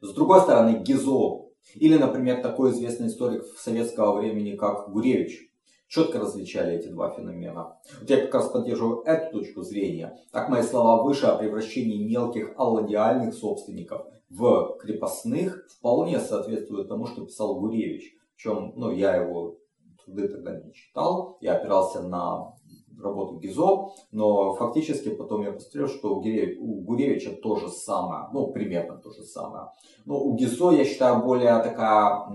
С 0.01 0.11
другой 0.13 0.41
стороны, 0.41 0.79
Гизо, 0.79 1.48
или, 1.75 1.97
например, 1.97 2.41
такой 2.41 2.71
известный 2.71 3.07
историк 3.07 3.43
советского 3.57 4.19
времени, 4.19 4.55
как 4.55 4.91
Гуревич, 4.91 5.49
четко 5.87 6.19
различали 6.19 6.75
эти 6.75 6.87
два 6.87 7.11
феномена. 7.11 7.77
Вот 7.99 8.09
я 8.09 8.21
как 8.21 8.33
раз 8.33 8.49
поддерживаю 8.49 9.01
эту 9.01 9.39
точку 9.39 9.63
зрения. 9.63 10.15
Так 10.31 10.49
мои 10.49 10.61
слова 10.61 11.03
выше 11.03 11.25
о 11.25 11.37
превращении 11.37 12.07
мелких 12.07 12.53
алладиальных 12.57 13.33
собственников 13.33 14.05
в 14.29 14.77
крепостных 14.79 15.67
вполне 15.77 16.19
соответствуют 16.19 16.87
тому, 16.87 17.07
что 17.07 17.25
писал 17.25 17.59
Гуревич. 17.59 18.15
Причем, 18.35 18.73
ну, 18.75 18.91
я 18.91 19.15
его 19.15 19.57
труды 20.05 20.27
тогда 20.27 20.59
не 20.59 20.71
читал, 20.73 21.37
я 21.41 21.55
опирался 21.55 22.01
на 22.01 22.53
работу 23.01 23.39
Гизо, 23.39 23.89
но 24.11 24.53
фактически 24.55 25.09
потом 25.09 25.43
я 25.43 25.51
посмотрел, 25.51 25.87
что 25.87 26.15
у, 26.15 26.81
Гуревича 26.81 27.31
то 27.31 27.55
же 27.55 27.69
самое, 27.69 28.29
ну, 28.33 28.47
примерно 28.51 28.97
то 28.97 29.11
же 29.11 29.23
самое. 29.23 29.67
Но 30.05 30.19
у 30.19 30.35
Гизо, 30.35 30.71
я 30.71 30.85
считаю, 30.85 31.23
более 31.23 31.61
такая 31.61 32.25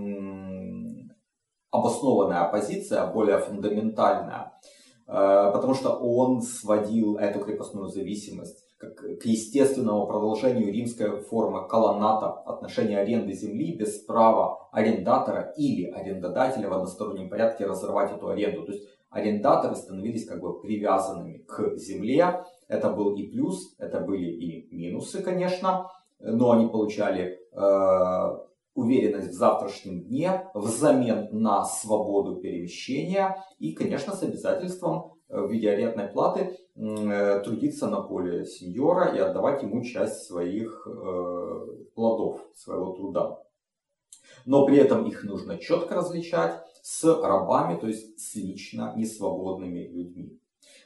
обоснованная 1.71 2.49
позиция, 2.49 3.05
более 3.07 3.39
фундаментальная, 3.39 4.53
э, 5.07 5.51
потому 5.53 5.73
что 5.73 5.89
он 5.89 6.41
сводил 6.41 7.17
эту 7.17 7.39
крепостную 7.39 7.89
зависимость 7.89 8.65
как 8.77 8.95
к 8.95 9.25
естественному 9.25 10.05
продолжению 10.05 10.71
римской 10.71 11.21
формы 11.21 11.67
колоната, 11.67 12.29
отношения 12.45 12.99
аренды 12.99 13.33
земли 13.33 13.73
без 13.73 13.99
права 13.99 14.67
арендатора 14.71 15.53
или 15.57 15.89
арендодателя 15.89 16.69
в 16.69 16.73
одностороннем 16.73 17.29
порядке 17.29 17.65
разорвать 17.65 18.11
эту 18.11 18.27
аренду. 18.27 18.65
То 18.65 18.73
есть 18.73 18.85
арендаторы 19.15 19.75
становились 19.75 20.25
как 20.25 20.41
бы 20.41 20.59
привязанными 20.59 21.37
к 21.37 21.77
земле. 21.77 22.43
Это 22.67 22.91
был 22.91 23.15
и 23.15 23.23
плюс, 23.27 23.73
это 23.79 24.01
были 24.01 24.29
и 24.29 24.75
минусы, 24.75 25.21
конечно, 25.21 25.89
но 26.19 26.51
они 26.51 26.67
получали 26.67 27.39
э, 27.53 28.37
уверенность 28.73 29.29
в 29.29 29.33
завтрашнем 29.33 30.03
дне 30.03 30.49
взамен 30.53 31.29
на 31.31 31.63
свободу 31.63 32.41
перемещения 32.41 33.41
и, 33.57 33.71
конечно, 33.71 34.13
с 34.13 34.21
обязательством 34.21 35.13
э, 35.29 35.39
в 35.39 35.49
виде 35.49 35.69
арендной 35.69 36.09
платы 36.09 36.57
э, 36.75 37.41
трудиться 37.45 37.87
на 37.87 38.01
поле 38.01 38.45
сеньора 38.45 39.15
и 39.15 39.19
отдавать 39.19 39.63
ему 39.63 39.81
часть 39.81 40.25
своих 40.25 40.85
э, 40.91 41.67
плодов, 41.95 42.45
своего 42.53 42.91
труда. 42.91 43.39
Но 44.45 44.65
при 44.65 44.77
этом 44.77 45.05
их 45.05 45.23
нужно 45.23 45.57
четко 45.57 45.95
различать 45.95 46.61
с 46.85 47.03
рабами, 47.03 47.79
то 47.79 47.87
есть 47.87 48.19
с 48.19 48.35
лично 48.35 48.93
несвободными 48.95 49.87
людьми. 49.87 50.39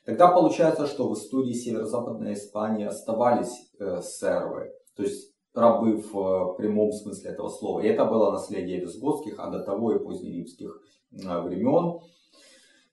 Тогда 0.06 0.30
получается, 0.30 0.88
что 0.88 1.10
в 1.10 1.14
истории 1.14 1.52
северо-западной 1.52 2.36
Испании 2.36 2.86
оставались 2.86 3.70
э, 3.80 4.02
сервы, 4.02 4.72
то 4.96 5.04
есть 5.04 5.34
рабы 5.54 5.98
в 5.98 6.18
э, 6.18 6.58
прямом 6.58 6.94
смысле 6.94 7.32
этого 7.32 7.50
слова. 7.50 7.82
И 7.82 7.88
это 7.88 8.06
было 8.06 8.32
наследие 8.32 8.80
визготских, 8.80 9.40
а 9.40 9.50
до 9.50 9.60
того 9.60 9.94
и 9.94 10.00
позднеримских 10.00 10.82
э, 11.12 11.42
времен. 11.42 12.00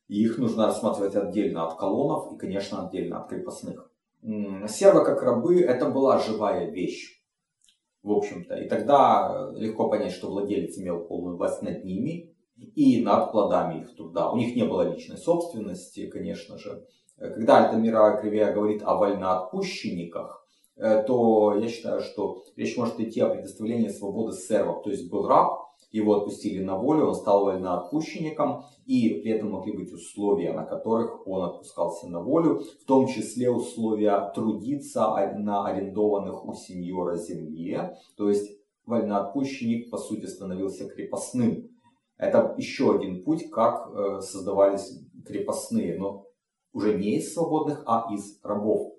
И 0.08 0.24
их 0.24 0.38
нужно 0.38 0.66
рассматривать 0.66 1.14
отдельно 1.14 1.64
от 1.64 1.78
колонов 1.78 2.32
и, 2.32 2.36
конечно, 2.36 2.88
отдельно 2.88 3.22
от 3.22 3.28
крепостных. 3.28 3.88
Сервы 4.66 5.04
как 5.04 5.22
рабы 5.22 5.60
это 5.60 5.88
была 5.88 6.18
живая 6.18 6.70
вещь, 6.72 7.22
в 8.02 8.10
общем-то. 8.10 8.56
И 8.56 8.68
тогда 8.68 9.52
э, 9.54 9.60
легко 9.60 9.88
понять, 9.88 10.10
что 10.10 10.26
владелец 10.26 10.76
имел 10.76 11.04
полную 11.04 11.36
власть 11.36 11.62
над 11.62 11.84
ними 11.84 12.32
и 12.56 13.02
над 13.02 13.32
плодами 13.32 13.82
их 13.82 13.96
труда. 13.96 14.30
У 14.30 14.36
них 14.36 14.56
не 14.56 14.64
было 14.64 14.90
личной 14.90 15.18
собственности, 15.18 16.06
конечно 16.06 16.58
же. 16.58 16.86
Когда 17.18 17.64
Альтамира 17.64 18.20
Кривия 18.20 18.52
говорит 18.52 18.82
о 18.84 18.96
вольноотпущенниках, 18.96 20.46
Э, 20.76 21.02
то 21.06 21.56
я 21.58 21.68
считаю, 21.68 22.02
что 22.02 22.44
речь 22.54 22.76
может 22.76 23.00
идти 23.00 23.20
о 23.20 23.30
предоставлении 23.30 23.88
свободы 23.88 24.36
сервов. 24.36 24.82
То 24.82 24.90
есть 24.90 25.10
был 25.10 25.26
раб, 25.26 25.70
его 25.90 26.16
отпустили 26.16 26.62
на 26.62 26.76
волю, 26.76 27.06
он 27.06 27.14
стал 27.14 27.44
вольноотпущенником, 27.44 28.64
и 28.84 29.08
при 29.22 29.32
этом 29.32 29.52
могли 29.52 29.72
быть 29.72 29.92
условия, 29.92 30.52
на 30.52 30.64
которых 30.64 31.26
он 31.26 31.44
отпускался 31.44 32.08
на 32.08 32.20
волю, 32.20 32.62
в 32.82 32.84
том 32.84 33.06
числе 33.06 33.50
условия 33.50 34.30
трудиться 34.34 35.00
на 35.38 35.66
арендованных 35.66 36.44
у 36.44 36.52
сеньора 36.52 37.16
земле, 37.16 37.96
то 38.16 38.28
есть 38.28 38.50
вольноотпущенник 38.84 39.90
по 39.90 39.96
сути 39.96 40.26
становился 40.26 40.86
крепостным. 40.88 41.70
Это 42.18 42.54
еще 42.56 42.94
один 42.94 43.22
путь, 43.24 43.50
как 43.50 43.90
э, 43.90 44.20
создавались 44.20 45.00
крепостные, 45.26 45.98
но 45.98 46.26
уже 46.72 46.94
не 46.94 47.16
из 47.16 47.32
свободных, 47.32 47.82
а 47.86 48.08
из 48.12 48.38
рабов. 48.42 48.94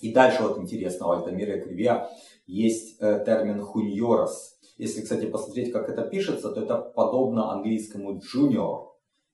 И 0.00 0.12
дальше 0.12 0.42
вот 0.42 0.58
интересно, 0.58 1.06
у 1.06 1.10
Альтамира 1.12 1.60
Кривия 1.60 2.08
есть 2.46 3.00
э, 3.00 3.22
термин 3.24 3.62
хуньорос. 3.62 4.58
Если, 4.76 5.02
кстати, 5.02 5.26
посмотреть, 5.26 5.72
как 5.72 5.88
это 5.88 6.02
пишется, 6.02 6.50
то 6.50 6.60
это 6.60 6.76
подобно 6.76 7.52
английскому 7.52 8.18
junior. 8.18 8.88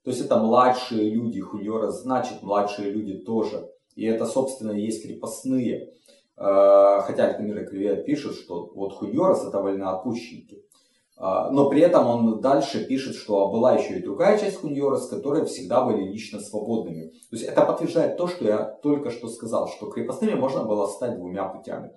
То 0.04 0.10
есть 0.10 0.20
это 0.20 0.38
младшие 0.38 1.10
люди, 1.10 1.40
хуньорос 1.40 2.02
значит 2.02 2.42
младшие 2.42 2.90
люди 2.90 3.18
тоже. 3.18 3.70
И 3.94 4.04
это, 4.04 4.26
собственно, 4.26 4.72
и 4.72 4.82
есть 4.82 5.02
крепостные. 5.02 5.94
Э, 6.36 7.00
хотя 7.02 7.28
Альтамира 7.28 7.64
Кривия 7.64 7.96
пишет, 7.96 8.34
что 8.34 8.70
вот 8.74 8.92
хуньорос 8.92 9.44
это 9.44 9.60
вольноотпущенники. 9.60 10.64
А, 11.20 11.50
но 11.50 11.68
при 11.68 11.80
этом 11.80 12.06
он 12.06 12.40
дальше 12.40 12.86
пишет, 12.86 13.16
что 13.16 13.50
была 13.50 13.74
еще 13.74 13.98
и 13.98 14.02
другая 14.02 14.38
часть 14.38 14.60
Хуньорос, 14.60 15.08
которые 15.08 15.44
всегда 15.46 15.84
были 15.84 16.04
лично 16.04 16.38
свободными. 16.38 17.08
То 17.08 17.36
есть 17.36 17.44
это 17.44 17.64
подтверждает 17.64 18.16
то, 18.16 18.28
что 18.28 18.44
я 18.44 18.62
только 18.62 19.10
что 19.10 19.28
сказал, 19.28 19.68
что 19.68 19.90
крепостными 19.90 20.34
можно 20.34 20.64
было 20.64 20.86
стать 20.86 21.16
двумя 21.16 21.48
путями. 21.48 21.90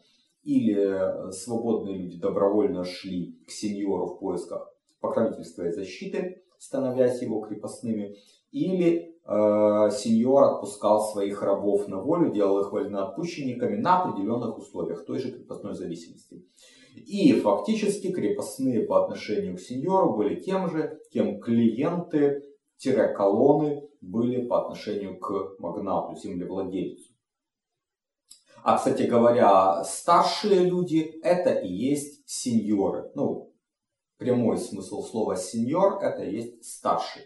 Или 0.44 0.76
э, 0.76 1.32
свободные 1.34 1.98
люди 1.98 2.20
добровольно 2.20 2.84
шли 2.84 3.40
к 3.48 3.52
сеньору 3.52 4.08
в 4.08 4.20
поисках 4.20 4.74
покровительства 5.00 5.68
и 5.68 5.72
защиты, 5.72 6.42
становясь 6.58 7.22
его 7.22 7.42
крепостными, 7.42 8.16
или 8.52 9.20
э, 9.24 9.92
сеньор 9.92 10.46
отпускал 10.46 11.00
своих 11.00 11.44
рабов 11.44 11.88
на 11.88 12.02
волю, 12.02 12.32
делал 12.32 12.60
их 12.62 12.72
вольноотпущенниками 12.72 13.78
на 13.78 14.02
определенных 14.02 14.58
условиях 14.58 15.06
той 15.06 15.20
же 15.20 15.32
крепостной 15.32 15.76
зависимости. 15.76 16.44
И 16.94 17.40
фактически 17.40 18.12
крепостные 18.12 18.86
по 18.86 19.04
отношению 19.04 19.56
к 19.56 19.62
сеньору 19.62 20.18
были 20.18 20.42
тем 20.42 20.70
же, 20.70 21.00
кем 21.12 21.40
клиенты-колонны 21.40 23.88
были 24.02 24.46
по 24.46 24.64
отношению 24.64 25.18
к 25.20 25.56
магнату, 25.60 26.16
землевладельцу. 26.16 27.12
А, 28.64 28.78
кстати 28.78 29.04
говоря, 29.04 29.84
старшие 29.84 30.66
люди 30.66 31.20
это 31.24 31.52
и 31.52 31.72
есть 31.72 32.30
сеньоры. 32.30 33.12
Ну, 33.16 33.56
прямой 34.18 34.58
смысл 34.58 35.02
слова 35.02 35.36
сеньор 35.36 36.04
это 36.04 36.24
и 36.24 36.36
есть 36.36 36.66
старший. 36.66 37.24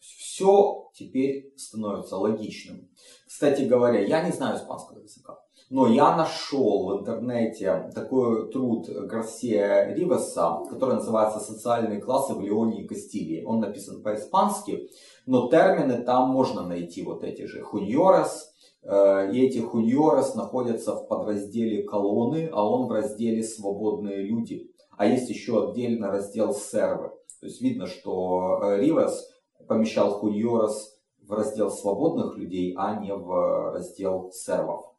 Все 0.00 0.88
теперь 0.94 1.52
становится 1.56 2.16
логичным. 2.16 2.88
Кстати 3.26 3.62
говоря, 3.62 4.00
я 4.00 4.22
не 4.22 4.30
знаю 4.30 4.58
испанского 4.58 5.00
языка. 5.00 5.38
Но 5.70 5.86
я 5.86 6.16
нашел 6.16 6.86
в 6.86 7.00
интернете 7.00 7.90
такой 7.94 8.50
труд 8.50 8.88
Гарсия 8.88 9.92
Ривеса, 9.94 10.62
который 10.70 10.94
называется 10.94 11.40
«Социальные 11.40 12.00
классы 12.00 12.32
в 12.32 12.40
Леоне 12.40 12.84
и 12.84 12.86
Кастилии». 12.86 13.44
Он 13.44 13.60
написан 13.60 14.02
по-испански, 14.02 14.88
но 15.26 15.50
термины 15.50 16.02
там 16.02 16.30
можно 16.30 16.66
найти, 16.66 17.02
вот 17.02 17.22
эти 17.22 17.42
же 17.42 17.60
хуньорес, 17.60 18.50
э, 18.82 19.30
и 19.30 19.44
эти 19.44 19.58
хуньорес 19.58 20.34
находятся 20.34 20.94
в 20.94 21.06
подразделе 21.06 21.82
колонны, 21.82 22.48
а 22.50 22.66
он 22.66 22.86
в 22.86 22.92
разделе 22.92 23.42
«Свободные 23.42 24.22
люди». 24.22 24.70
А 24.96 25.04
есть 25.04 25.28
еще 25.28 25.68
отдельно 25.68 26.10
раздел 26.10 26.54
«Сервы». 26.54 27.10
То 27.40 27.46
есть 27.46 27.60
видно, 27.60 27.86
что 27.86 28.58
э, 28.62 28.80
Ривес 28.80 29.28
помещал 29.68 30.12
хуньорес 30.12 30.98
в 31.20 31.30
раздел 31.30 31.70
свободных 31.70 32.38
людей, 32.38 32.74
а 32.78 32.98
не 32.98 33.14
в 33.14 33.72
раздел 33.72 34.30
сервов. 34.32 34.94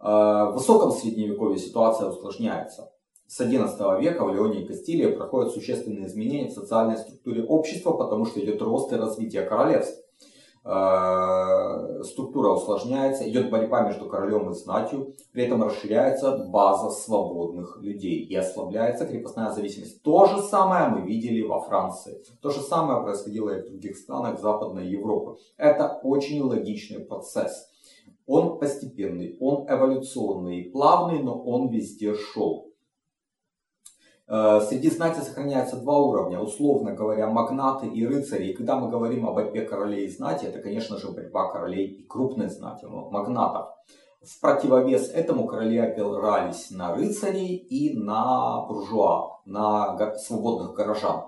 Э, 0.00 0.50
в 0.50 0.54
высоком 0.54 0.92
средневековье 0.92 1.58
ситуация 1.58 2.08
усложняется. 2.08 2.90
С 3.26 3.40
XI 3.40 4.00
века 4.00 4.24
в 4.24 4.32
Леоне 4.32 4.62
и 4.62 4.66
Кастилии 4.66 5.10
проходят 5.10 5.52
существенные 5.52 6.06
изменения 6.06 6.48
в 6.48 6.52
социальной 6.52 6.96
структуре 6.96 7.42
общества, 7.42 7.92
потому 7.92 8.24
что 8.24 8.40
идет 8.40 8.62
рост 8.62 8.92
и 8.92 8.96
развитие 8.96 9.42
королевств. 9.42 10.00
Э, 10.68 12.02
структура 12.02 12.50
усложняется, 12.50 13.28
идет 13.28 13.50
борьба 13.50 13.82
между 13.82 14.06
королем 14.06 14.50
и 14.50 14.54
знатью, 14.54 15.14
при 15.32 15.44
этом 15.44 15.62
расширяется 15.62 16.38
база 16.38 16.90
свободных 16.90 17.78
людей 17.80 18.24
и 18.24 18.34
ослабляется 18.34 19.06
крепостная 19.06 19.52
зависимость. 19.52 20.02
То 20.02 20.26
же 20.26 20.42
самое 20.42 20.88
мы 20.88 21.02
видели 21.02 21.40
во 21.42 21.60
Франции. 21.60 22.20
То 22.42 22.50
же 22.50 22.60
самое 22.60 23.00
происходило 23.02 23.50
и 23.50 23.62
в 23.62 23.66
других 23.66 23.96
странах 23.96 24.40
Западной 24.40 24.88
Европы. 24.88 25.36
Это 25.56 26.00
очень 26.02 26.42
логичный 26.42 26.98
процесс. 26.98 27.68
Он 28.26 28.58
постепенный, 28.58 29.36
он 29.40 29.66
эволюционный, 29.68 30.70
плавный, 30.72 31.22
но 31.22 31.40
он 31.40 31.68
везде 31.68 32.14
шел. 32.14 32.66
Э, 34.28 34.60
среди 34.60 34.90
знати 34.90 35.20
сохраняются 35.20 35.76
два 35.76 35.98
уровня, 35.98 36.40
условно 36.40 36.92
говоря, 36.92 37.28
магнаты 37.28 37.86
и 37.86 38.04
рыцари. 38.04 38.48
И 38.48 38.54
когда 38.54 38.76
мы 38.76 38.90
говорим 38.90 39.26
о 39.28 39.32
борьбе 39.32 39.62
королей 39.62 40.06
и 40.06 40.10
знати, 40.10 40.46
это, 40.46 40.58
конечно 40.58 40.98
же, 40.98 41.12
борьба 41.12 41.52
королей 41.52 41.86
и 41.86 42.02
крупной 42.06 42.48
знати, 42.48 42.86
магнатов. 42.86 43.68
В 44.22 44.40
противовес 44.40 45.10
этому 45.10 45.46
короли 45.46 45.78
опирались 45.78 46.72
на 46.72 46.96
рыцарей 46.96 47.54
и 47.54 47.96
на 47.96 48.66
буржуа, 48.66 49.40
на 49.44 50.16
свободных 50.16 50.74
горожан. 50.74 51.26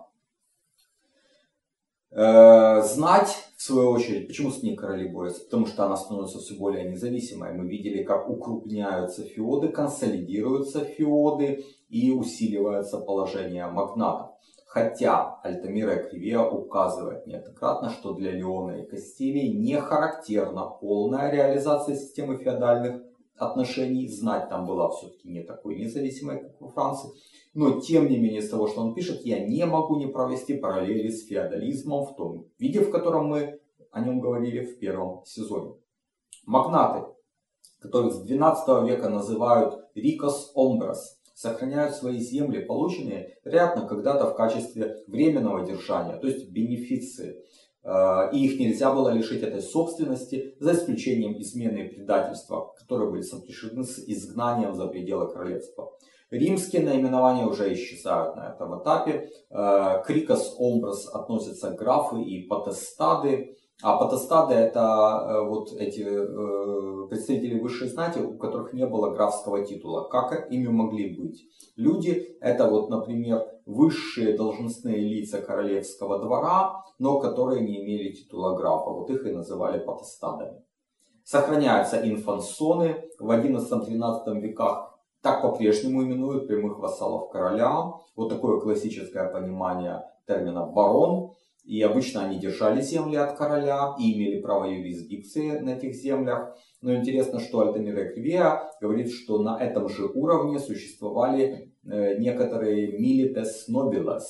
Э, 2.11 2.83
знать, 2.83 3.49
в 3.57 3.62
свою 3.62 3.91
очередь, 3.91 4.29
почему 4.29 4.50
с 4.50 4.62
ней 4.62 4.77
короли 4.77 5.09
борются? 5.09 5.45
Потому 5.45 5.67
что 5.67 5.85
она 5.85 5.97
становится 5.97 6.38
все 6.38 6.55
более 6.55 6.91
независимой. 6.91 7.53
Мы 7.53 7.69
видели, 7.69 8.03
как 8.03 8.31
укрупняются 8.31 9.25
феоды, 9.25 9.69
консолидируются 9.69 10.85
феоды 10.85 11.65
и 11.91 12.11
усиливается 12.11 12.99
положение 12.99 13.67
магнатов. 13.67 14.31
Хотя 14.67 15.41
Альтамира 15.43 15.97
Кривия 15.97 16.41
указывает 16.41 17.27
неоднократно, 17.27 17.91
что 17.91 18.15
для 18.15 18.33
Леона 18.33 18.83
и 18.83 18.87
Кастилии 18.87 19.49
не 19.49 19.81
характерна 19.81 20.67
полная 20.67 21.31
реализация 21.31 21.97
системы 21.97 22.37
феодальных 22.37 23.03
отношений. 23.38 24.09
Знать 24.09 24.49
там 24.49 24.66
была 24.66 24.90
все-таки 24.90 25.28
не 25.28 25.42
такой 25.42 25.76
независимой, 25.76 26.40
как 26.40 26.61
во 26.61 26.68
Франции. 26.68 27.11
Но 27.54 27.80
тем 27.80 28.09
не 28.09 28.16
менее, 28.18 28.40
из 28.40 28.50
того, 28.50 28.68
что 28.68 28.80
он 28.80 28.95
пишет, 28.95 29.25
я 29.25 29.45
не 29.45 29.64
могу 29.66 29.97
не 29.97 30.07
провести 30.07 30.54
параллели 30.54 31.09
с 31.09 31.26
феодализмом 31.26 32.07
в 32.07 32.16
том 32.16 32.47
виде, 32.59 32.80
в 32.80 32.90
котором 32.90 33.26
мы 33.26 33.61
о 33.90 34.00
нем 34.00 34.21
говорили 34.21 34.64
в 34.64 34.78
первом 34.78 35.25
сезоне. 35.25 35.75
Магнаты, 36.45 37.07
которых 37.80 38.12
с 38.12 38.23
12 38.23 38.88
века 38.88 39.09
называют 39.09 39.87
рикос 39.95 40.52
омбрас, 40.54 41.18
сохраняют 41.35 41.95
свои 41.95 42.18
земли, 42.18 42.64
полученные, 42.64 43.38
вероятно, 43.45 43.87
когда-то 43.87 44.30
в 44.30 44.35
качестве 44.35 45.04
временного 45.07 45.64
держания, 45.64 46.16
то 46.16 46.26
есть 46.26 46.50
бенефиции. 46.50 47.45
Э, 47.85 48.31
и 48.33 48.45
их 48.45 48.59
нельзя 48.59 48.93
было 48.93 49.11
лишить 49.11 49.43
этой 49.43 49.62
собственности, 49.62 50.55
за 50.61 50.73
исключением 50.73 51.41
измены 51.41 51.79
и 51.79 51.88
предательства, 51.88 52.73
которые 52.79 53.11
были 53.11 53.23
сопряжены 53.23 53.85
с 53.85 53.99
изгнанием 53.99 54.75
за 54.75 54.87
пределы 54.87 55.33
королевства. 55.33 55.93
Римские 56.31 56.83
наименования 56.83 57.47
уже 57.47 57.73
исчезают 57.73 58.37
на 58.37 58.51
этом 58.51 58.83
этапе. 58.83 59.31
Э, 59.51 60.03
Крикос, 60.05 60.57
Омброс 60.59 61.09
относятся 61.14 61.71
графы 61.71 62.23
и 62.23 62.47
потестады. 62.47 63.58
А 63.81 63.97
потестады 63.97 64.55
это 64.55 64.81
э, 64.81 65.49
вот 65.49 65.73
эти 65.73 66.03
э, 66.03 67.09
представители 67.09 67.61
высшей 67.61 67.88
знати, 67.88 68.19
у 68.19 68.37
которых 68.37 68.73
не 68.73 68.85
было 68.87 69.14
графского 69.14 69.64
титула. 69.64 70.09
Как 70.09 70.51
ими 70.51 70.67
могли 70.67 71.17
быть? 71.17 71.45
Люди 71.77 72.37
это 72.41 72.69
вот, 72.69 72.91
например, 72.91 73.47
высшие 73.67 74.37
должностные 74.37 74.99
лица 74.99 75.41
королевского 75.41 76.19
двора, 76.19 76.83
но 76.99 77.21
которые 77.21 77.62
не 77.64 77.81
имели 77.81 78.12
титула 78.12 78.57
графа. 78.57 78.91
Вот 78.91 79.11
их 79.11 79.25
и 79.25 79.31
называли 79.31 79.79
потестадами. 79.79 80.61
Сохраняются 81.23 81.99
инфансоны. 81.99 83.05
В 83.21 83.31
11-13 83.31 84.41
веках 84.41 84.99
так 85.23 85.43
по-прежнему 85.43 86.03
именуют 86.03 86.49
прямых 86.49 86.81
вассалов 86.81 87.31
короля. 87.31 87.93
Вот 88.17 88.29
такое 88.29 88.59
классическое 88.61 89.31
понимание 89.31 90.03
термина 90.27 90.67
барон. 90.67 91.33
И 91.64 91.83
обычно 91.83 92.25
они 92.25 92.38
держали 92.38 92.81
земли 92.81 93.16
от 93.16 93.37
короля 93.37 93.94
и 93.99 94.14
имели 94.14 94.40
право 94.40 94.64
юрисдикции 94.64 95.59
на 95.59 95.71
этих 95.71 95.94
землях. 95.94 96.57
Но 96.81 96.94
интересно, 96.94 97.40
что 97.40 97.61
Альтамира 97.61 98.12
Кривия 98.12 98.62
говорит, 98.81 99.11
что 99.12 99.42
на 99.42 99.59
этом 99.62 99.88
же 99.88 100.07
уровне 100.07 100.59
существовали 100.59 101.73
э, 101.85 102.18
некоторые 102.18 102.99
milites 102.99 103.68
nobiles. 103.68 104.23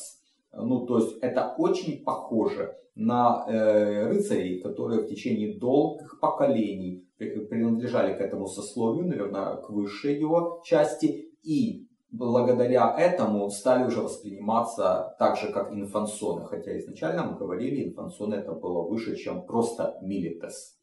Ну, 0.53 0.87
то 0.87 0.99
есть 0.99 1.19
это 1.21 1.55
очень 1.59 2.03
похоже 2.03 2.75
на 2.95 3.45
э, 3.47 4.09
рыцарей, 4.09 4.61
которые 4.61 5.03
в 5.03 5.09
течение 5.09 5.57
долгих 5.57 6.19
поколений 6.21 7.07
принадлежали 7.17 8.15
к 8.15 8.21
этому 8.21 8.47
сословию, 8.47 9.07
наверное, 9.07 9.57
к 9.57 9.71
высшей 9.71 10.19
его 10.19 10.63
части, 10.65 11.29
и 11.43 11.88
благодаря 12.11 12.95
этому 12.99 13.51
стали 13.51 13.85
уже 13.85 14.01
восприниматься 14.01 15.15
так 15.19 15.37
же, 15.37 15.53
как 15.53 15.73
инфансоны. 15.73 16.47
Хотя 16.47 16.79
изначально 16.79 17.25
мы 17.25 17.37
говорили, 17.37 17.89
инфансоны 17.89 18.35
это 18.37 18.53
было 18.53 18.83
выше, 18.83 19.17
чем 19.17 19.43
просто 19.45 19.99
милитес. 20.03 20.79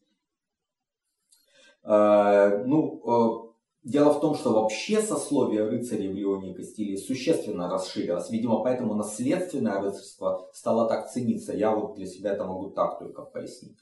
Э, 1.83 2.63
ну, 2.65 3.01
э, 3.05 3.44
Дело 3.85 4.13
в 4.13 4.19
том, 4.19 4.33
что 4.33 4.51
вообще 4.51 4.99
сословие 4.99 5.63
рыцарей 5.63 6.07
в 6.07 6.15
Леоне 6.15 6.55
Кастилии 6.55 6.95
существенно 6.95 7.69
расширилось. 7.69 8.31
Видимо, 8.31 8.63
поэтому 8.63 8.95
наследственное 8.95 9.79
рыцарство 9.79 10.49
стало 10.53 10.89
так 10.89 11.11
цениться. 11.11 11.53
Я 11.53 11.69
вот 11.69 11.93
для 11.93 12.07
себя 12.07 12.33
это 12.33 12.45
могу 12.45 12.71
так 12.71 12.97
только 12.97 13.21
пояснить. 13.21 13.77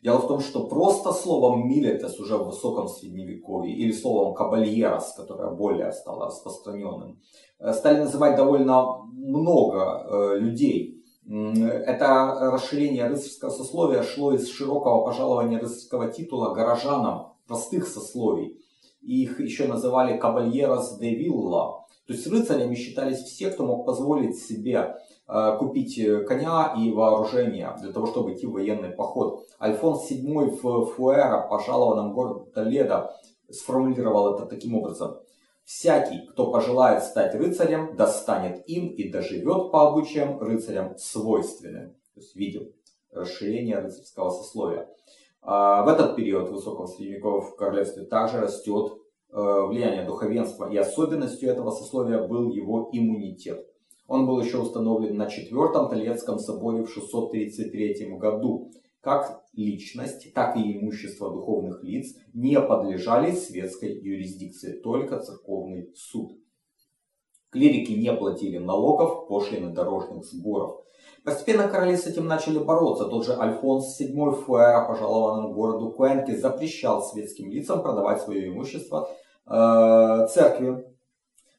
Дело 0.00 0.18
в 0.20 0.28
том, 0.28 0.38
что 0.38 0.68
просто 0.68 1.12
словом 1.12 1.68
«милетес» 1.68 2.20
уже 2.20 2.36
в 2.36 2.46
высоком 2.46 2.86
средневековье 2.86 3.74
или 3.74 3.90
словом 3.90 4.32
«кабальерос», 4.32 5.14
которое 5.16 5.50
более 5.50 5.90
стало 5.90 6.26
распространенным, 6.26 7.18
э, 7.58 7.72
стали 7.72 7.98
называть 7.98 8.36
довольно 8.36 8.98
много 9.12 10.06
э, 10.08 10.38
людей. 10.38 11.04
Это 11.26 12.50
расширение 12.52 13.08
рыцарского 13.08 13.50
сословия 13.50 14.04
шло 14.04 14.32
из 14.32 14.48
широкого 14.48 15.04
пожалования 15.04 15.58
рыцарского 15.58 16.12
титула 16.12 16.54
горожанам 16.54 17.32
простых 17.48 17.88
сословий 17.88 18.57
их 19.00 19.40
еще 19.40 19.66
называли 19.66 20.18
кабальерос 20.18 20.98
де 20.98 21.14
вилла. 21.14 21.86
То 22.06 22.14
есть 22.14 22.26
рыцарями 22.26 22.74
считались 22.74 23.18
все, 23.18 23.50
кто 23.50 23.66
мог 23.66 23.84
позволить 23.84 24.38
себе 24.38 24.96
э, 25.28 25.56
купить 25.58 25.98
э, 25.98 26.24
коня 26.24 26.74
и 26.78 26.90
вооружение 26.90 27.76
для 27.82 27.92
того, 27.92 28.06
чтобы 28.06 28.32
идти 28.32 28.46
в 28.46 28.52
военный 28.52 28.90
поход. 28.90 29.46
Альфонс 29.60 30.10
VII 30.10 30.58
в 30.62 30.86
Фуэра, 30.86 31.46
пожалованном 31.48 32.14
городу 32.14 32.50
Толедо, 32.54 33.14
сформулировал 33.50 34.34
это 34.34 34.46
таким 34.46 34.74
образом. 34.76 35.18
Всякий, 35.64 36.26
кто 36.28 36.50
пожелает 36.50 37.02
стать 37.02 37.34
рыцарем, 37.34 37.94
достанет 37.94 38.66
им 38.68 38.88
и 38.88 39.10
доживет 39.10 39.70
по 39.70 39.90
обычаям 39.90 40.40
рыцарям 40.40 40.96
свойственным. 40.96 41.90
То 42.14 42.20
есть 42.20 42.34
видел 42.34 42.72
расширение 43.12 43.78
рыцарского 43.78 44.30
сословия. 44.30 44.88
А, 45.40 45.82
в 45.84 45.88
этот 45.88 46.16
период 46.16 46.50
высокого 46.50 46.86
средневековья 46.86 47.40
в 47.40 47.56
королевстве 47.56 48.04
также 48.04 48.40
растет 48.40 48.92
э, 49.30 49.36
влияние 49.68 50.04
духовенства, 50.04 50.70
и 50.70 50.76
особенностью 50.76 51.50
этого 51.50 51.70
сословия 51.70 52.26
был 52.26 52.50
его 52.50 52.90
иммунитет. 52.92 53.64
Он 54.06 54.26
был 54.26 54.40
еще 54.40 54.58
установлен 54.58 55.16
на 55.16 55.26
Четвертом 55.26 55.90
Толецком 55.90 56.38
соборе 56.38 56.82
в 56.82 56.90
633 56.90 58.16
году. 58.16 58.72
Как 59.00 59.44
личность, 59.52 60.32
так 60.34 60.56
и 60.56 60.78
имущество 60.78 61.30
духовных 61.30 61.84
лиц 61.84 62.16
не 62.34 62.60
подлежали 62.60 63.32
светской 63.32 63.92
юрисдикции, 64.00 64.80
только 64.80 65.20
церковный 65.20 65.92
суд. 65.94 66.32
Клирики 67.50 67.92
не 67.92 68.12
платили 68.12 68.58
налогов, 68.58 69.28
пошлины 69.28 69.72
дорожных 69.72 70.24
сборов. 70.24 70.82
Постепенно 71.28 71.68
короли 71.68 71.94
с 71.94 72.06
этим 72.06 72.26
начали 72.26 72.58
бороться. 72.58 73.04
Тот 73.04 73.26
же 73.26 73.36
Альфонс 73.38 74.00
VII 74.00 74.44
Фуэра, 74.46 74.86
пожалованному 74.88 75.52
городу 75.52 75.90
Куэнке, 75.90 76.34
запрещал 76.34 77.02
светским 77.02 77.50
лицам 77.50 77.82
продавать 77.82 78.22
свое 78.22 78.48
имущество 78.48 79.10
э, 79.46 80.26
церкви. 80.32 80.86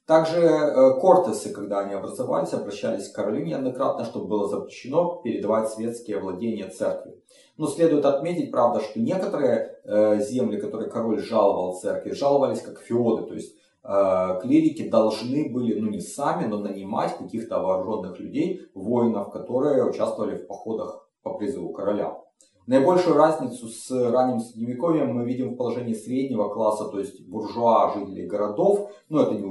Также 0.07 0.39
э, 0.39 0.99
кортесы, 0.99 1.51
когда 1.51 1.81
они 1.81 1.93
образовались, 1.93 2.51
обращались 2.53 3.09
к 3.09 3.15
королю 3.15 3.45
неоднократно, 3.45 4.05
чтобы 4.05 4.25
было 4.25 4.49
запрещено 4.49 5.21
передавать 5.23 5.69
светские 5.69 6.17
владения 6.17 6.67
церкви. 6.67 7.21
Но 7.57 7.67
следует 7.67 8.05
отметить, 8.05 8.49
правда, 8.49 8.79
что 8.79 8.99
некоторые 8.99 9.79
э, 9.83 10.19
земли, 10.19 10.59
которые 10.59 10.89
король 10.89 11.19
жаловал 11.19 11.79
церкви, 11.79 12.13
жаловались 12.13 12.61
как 12.61 12.79
феоды, 12.79 13.27
то 13.27 13.35
есть 13.35 13.53
клирики 13.83 14.89
должны 14.89 15.51
были, 15.51 15.79
ну 15.79 15.89
не 15.89 16.01
сами, 16.01 16.45
но 16.45 16.59
нанимать 16.59 17.17
каких-то 17.17 17.59
вооруженных 17.59 18.19
людей, 18.19 18.61
воинов, 18.73 19.31
которые 19.31 19.87
участвовали 19.89 20.37
в 20.37 20.47
походах 20.47 21.09
по 21.23 21.35
призыву 21.35 21.71
короля. 21.71 22.17
Наибольшую 22.67 23.15
разницу 23.15 23.67
с 23.67 23.89
ранним 23.89 24.39
средневековьем 24.39 25.11
мы 25.11 25.25
видим 25.25 25.53
в 25.53 25.55
положении 25.55 25.93
среднего 25.93 26.49
класса, 26.49 26.85
то 26.85 26.99
есть 26.99 27.27
буржуа, 27.27 27.93
жителей 27.95 28.27
городов. 28.27 28.91
Но 29.09 29.23
это 29.23 29.33
не 29.33 29.45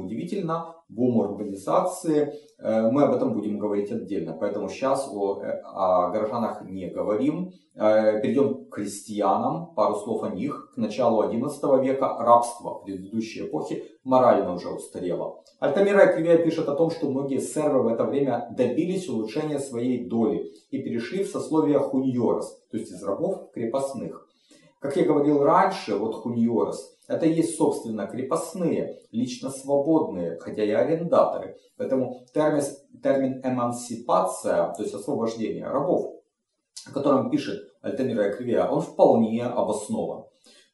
удивительно, 0.89 0.95
бум 0.99 1.17
урбанизации. 1.19 2.35
Э, 2.59 2.91
мы 2.91 3.03
об 3.05 3.15
этом 3.15 3.35
будем 3.35 3.59
говорить 3.59 3.93
отдельно, 3.93 4.37
поэтому 4.39 4.69
сейчас 4.69 5.09
о, 5.13 5.41
э, 5.43 5.61
о 5.65 6.11
горожанах 6.11 6.63
не 6.65 6.89
говорим. 6.89 7.53
Э, 7.75 8.21
перейдем 8.21 8.67
к 8.67 8.75
крестьянам, 8.75 9.75
пару 9.75 9.95
слов 9.97 10.25
о 10.25 10.31
них. 10.31 10.73
К 10.75 10.79
началу 10.79 11.23
XI 11.23 11.83
века 11.83 12.17
рабство 12.19 12.81
в 12.81 12.85
предыдущей 12.85 13.47
эпохе 13.47 13.85
морально 14.05 14.55
уже 14.55 14.69
устарело. 14.69 15.43
Альтамира 15.61 16.07
Кривия 16.07 16.39
пишет 16.39 16.69
о 16.69 16.75
том, 16.75 16.91
что 16.91 17.09
многие 17.09 17.41
сервы 17.41 17.83
в 17.83 17.89
это 17.89 18.05
время 18.05 18.49
добились 18.57 19.09
улучшения 19.09 19.59
своей 19.59 20.09
доли 20.09 20.53
и 20.71 20.79
перешли 20.83 21.25
в 21.25 21.29
сословие 21.29 21.81
хуньорос, 21.81 22.63
то 22.71 22.77
есть 22.77 22.93
из 22.93 23.03
рабов 23.03 23.51
крепостных. 23.53 24.28
Как 24.81 24.97
я 24.97 25.05
говорил 25.05 25.43
раньше, 25.43 25.97
вот 25.97 26.15
хуньорос– 26.15 26.97
это 27.09 27.27
и 27.27 27.33
есть, 27.33 27.57
собственно, 27.57 28.07
крепостные, 28.07 29.01
лично 29.11 29.51
свободные, 29.51 30.39
хотя 30.39 30.63
и 30.63 30.71
арендаторы. 30.71 31.57
Поэтому 31.77 32.27
термин, 32.33 32.63
термин 33.03 33.41
эмансипация, 33.43 34.73
то 34.75 34.83
есть 34.83 34.95
освобождение 34.95 35.67
рабов, 35.67 36.15
о 36.87 36.93
котором 36.93 37.31
пишет 37.31 37.73
Альтамира 37.81 38.31
Эквия, 38.31 38.65
он 38.69 38.83
вполне 38.83 39.45
обоснован. 39.47 40.25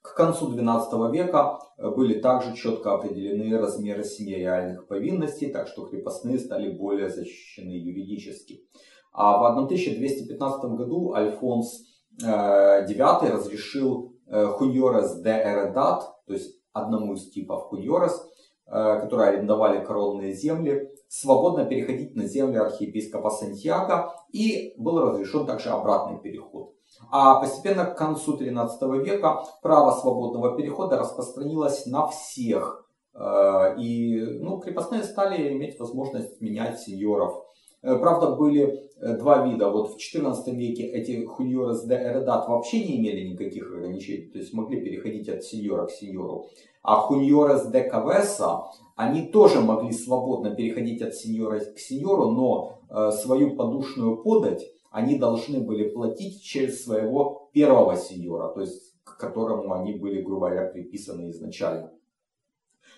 К 0.02 0.14
концу 0.14 0.54
XII 0.54 1.10
века 1.10 1.60
э, 1.78 1.88
были 1.88 2.20
также 2.20 2.54
четко 2.54 2.94
определены 2.94 3.56
размеры 3.56 4.04
семейных 4.04 4.86
повинностей, 4.86 5.50
так 5.50 5.66
что 5.66 5.86
крепостные 5.86 6.38
стали 6.38 6.70
более 6.70 7.08
защищены 7.08 7.70
юридически. 7.70 8.68
А 9.12 9.38
в 9.38 9.46
1215 9.46 10.64
году 10.72 11.14
Альфонс 11.14 11.84
IX 12.22 13.26
э, 13.26 13.32
разрешил 13.32 14.14
э, 14.26 14.46
хуньорес 14.46 15.20
де 15.22 15.30
эредат, 15.30 16.02
то 16.26 16.32
есть 16.32 16.58
одному 16.72 17.14
из 17.14 17.30
типов 17.30 17.64
хуньорес, 17.64 18.30
которые 18.66 19.28
арендовали 19.28 19.84
коронные 19.84 20.32
земли, 20.32 20.90
свободно 21.08 21.66
переходить 21.66 22.16
на 22.16 22.26
земли 22.26 22.56
архиепископа 22.56 23.30
Сантьяго 23.30 24.14
и 24.32 24.74
был 24.78 24.98
разрешен 25.00 25.46
также 25.46 25.68
обратный 25.68 26.18
переход. 26.18 26.74
А 27.10 27.40
постепенно 27.40 27.84
к 27.84 27.96
концу 27.96 28.38
XIII 28.38 29.02
века 29.04 29.44
право 29.62 29.92
свободного 29.92 30.56
перехода 30.56 30.98
распространилось 30.98 31.86
на 31.86 32.06
всех. 32.08 32.88
Э, 33.14 33.76
и 33.78 34.20
ну, 34.40 34.58
крепостные 34.58 35.02
стали 35.04 35.52
иметь 35.52 35.78
возможность 35.78 36.40
менять 36.40 36.80
сеньоров. 36.80 37.43
Э, 37.84 37.98
правда, 37.98 38.30
были 38.30 38.88
э, 38.98 39.16
два 39.18 39.46
вида. 39.46 39.68
Вот 39.68 39.92
в 39.92 39.96
XIV 39.96 40.50
веке 40.54 40.84
эти 40.84 41.24
хуньоры 41.26 41.76
де 41.84 41.94
эредат 41.94 42.48
вообще 42.48 42.82
не 42.82 42.98
имели 42.98 43.28
никаких 43.28 43.66
ограничений, 43.66 44.30
то 44.32 44.38
есть 44.38 44.54
могли 44.54 44.80
переходить 44.80 45.28
от 45.28 45.44
сеньора 45.44 45.86
к 45.86 45.90
сеньору. 45.90 46.46
А 46.82 46.96
хуньорес 46.96 47.66
де 47.66 47.82
кавеса, 47.82 48.62
они 48.96 49.26
тоже 49.28 49.60
могли 49.60 49.92
свободно 49.92 50.54
переходить 50.54 51.02
от 51.02 51.14
сеньора 51.14 51.60
к 51.60 51.78
сеньору, 51.78 52.30
но 52.30 53.10
свою 53.10 53.56
подушную 53.56 54.22
подать 54.22 54.66
они 54.90 55.18
должны 55.18 55.60
были 55.60 55.88
платить 55.88 56.42
через 56.42 56.84
своего 56.84 57.50
первого 57.52 57.96
сеньора, 57.96 58.48
то 58.54 58.60
есть 58.60 58.94
к 59.02 59.18
которому 59.18 59.74
они 59.74 59.94
были, 59.94 60.22
грубо 60.22 60.48
говоря, 60.48 60.70
приписаны 60.70 61.30
изначально. 61.30 61.90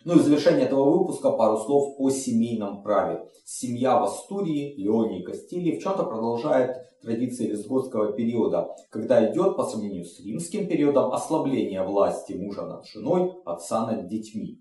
Ну 0.07 0.15
и 0.15 0.19
в 0.21 0.23
завершение 0.23 0.67
этого 0.67 0.89
выпуска 0.89 1.33
пару 1.33 1.59
слов 1.59 1.97
о 1.99 2.11
семейном 2.11 2.85
праве. 2.85 3.29
Семья 3.45 3.99
в 3.99 4.05
Астурии, 4.05 4.77
Леоне 4.77 5.21
и 5.21 5.25
Кастилии 5.25 5.77
в 5.77 5.83
чем-то 5.83 6.05
продолжает 6.05 6.77
традиции 7.03 7.49
визготского 7.49 8.13
периода, 8.13 8.69
когда 8.91 9.29
идет 9.29 9.57
по 9.57 9.65
сравнению 9.65 10.05
с 10.05 10.21
римским 10.21 10.69
периодом 10.69 11.13
ослабление 11.13 11.83
власти 11.83 12.35
мужа 12.35 12.67
над 12.67 12.87
женой, 12.87 13.33
отца 13.45 13.85
над 13.85 14.07
детьми. 14.07 14.61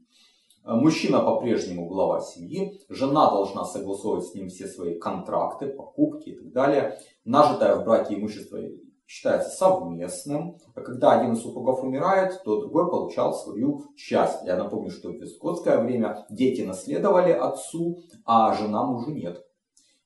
Мужчина 0.64 1.20
по-прежнему 1.20 1.88
глава 1.88 2.22
семьи, 2.22 2.82
жена 2.90 3.30
должна 3.30 3.66
согласовывать 3.66 4.26
с 4.26 4.34
ним 4.34 4.50
все 4.50 4.66
свои 4.66 4.98
контракты, 4.98 5.68
покупки 5.68 6.30
и 6.30 6.36
так 6.36 6.52
далее. 6.54 6.98
Нажитое 7.24 7.76
в 7.76 7.86
браке 7.86 8.16
имущество 8.16 8.58
считается 9.08 9.50
совместным. 9.50 10.58
А 10.74 10.82
когда 10.82 11.20
один 11.20 11.34
из 11.34 11.42
супругов 11.42 11.84
умирает, 11.84 12.42
то 12.44 12.62
другой 12.62 12.90
получал 12.90 13.34
свою 13.34 13.84
часть. 13.96 14.44
Я 14.46 14.58
напомню, 14.58 14.92
что 14.92 15.10
в 15.10 15.16
вискотское 15.16 15.80
время 15.80 16.26
дети 16.30 16.62
наследовали 16.62 17.32
отцу, 17.32 18.00
а 18.26 18.54
жена 18.54 18.84
мужу 18.84 19.12
нет. 19.12 19.44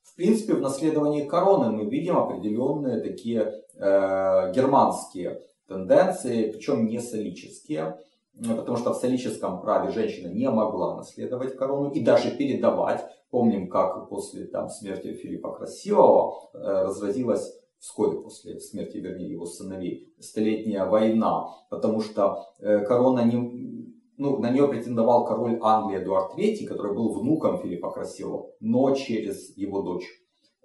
В 0.02 0.16
принципе, 0.16 0.54
в 0.54 0.60
наследовании 0.60 1.24
короны 1.24 1.70
мы 1.70 1.88
видим 1.88 2.18
определенные 2.18 3.00
такие 3.00 3.62
э, 3.76 4.52
германские 4.54 5.42
тенденции, 5.66 6.50
причем 6.50 6.86
не 6.86 7.00
солические. 7.00 7.98
Потому 8.36 8.76
что 8.76 8.92
в 8.92 8.96
солическом 8.96 9.60
праве 9.60 9.90
женщина 9.90 10.28
не 10.28 10.48
могла 10.48 10.96
наследовать 10.96 11.56
корону 11.56 11.90
и 11.90 12.02
даже 12.02 12.30
передавать. 12.30 13.04
Помним, 13.30 13.68
как 13.68 14.08
после 14.08 14.46
там, 14.46 14.68
смерти 14.68 15.12
Филиппа 15.12 15.52
Красивого 15.52 16.50
э, 16.52 16.58
разразилась 16.58 17.59
вскоре 17.80 18.20
после 18.20 18.60
смерти, 18.60 18.98
вернее, 18.98 19.30
его 19.30 19.46
сыновей, 19.46 20.12
столетняя 20.20 20.84
война, 20.84 21.48
потому 21.70 22.00
что 22.00 22.44
э, 22.60 22.84
корона 22.84 23.24
не, 23.24 23.96
ну, 24.18 24.38
на 24.38 24.50
нее 24.50 24.68
претендовал 24.68 25.24
король 25.24 25.58
Англии 25.62 26.02
Эдуард 26.02 26.38
III, 26.38 26.66
который 26.66 26.94
был 26.94 27.12
внуком 27.12 27.58
Филиппа 27.58 27.90
Красивого, 27.90 28.50
но 28.60 28.94
через 28.94 29.56
его 29.56 29.82
дочь. 29.82 30.06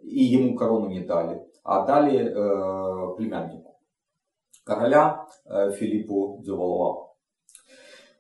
И 0.02 0.24
ему 0.24 0.56
корону 0.56 0.88
не 0.90 1.00
дали, 1.00 1.42
а 1.64 1.86
дали 1.86 2.20
э, 2.20 3.16
племяннику 3.16 3.76
короля 4.66 5.26
э, 5.46 5.72
Филиппу 5.72 6.42
Дювалуа. 6.44 7.06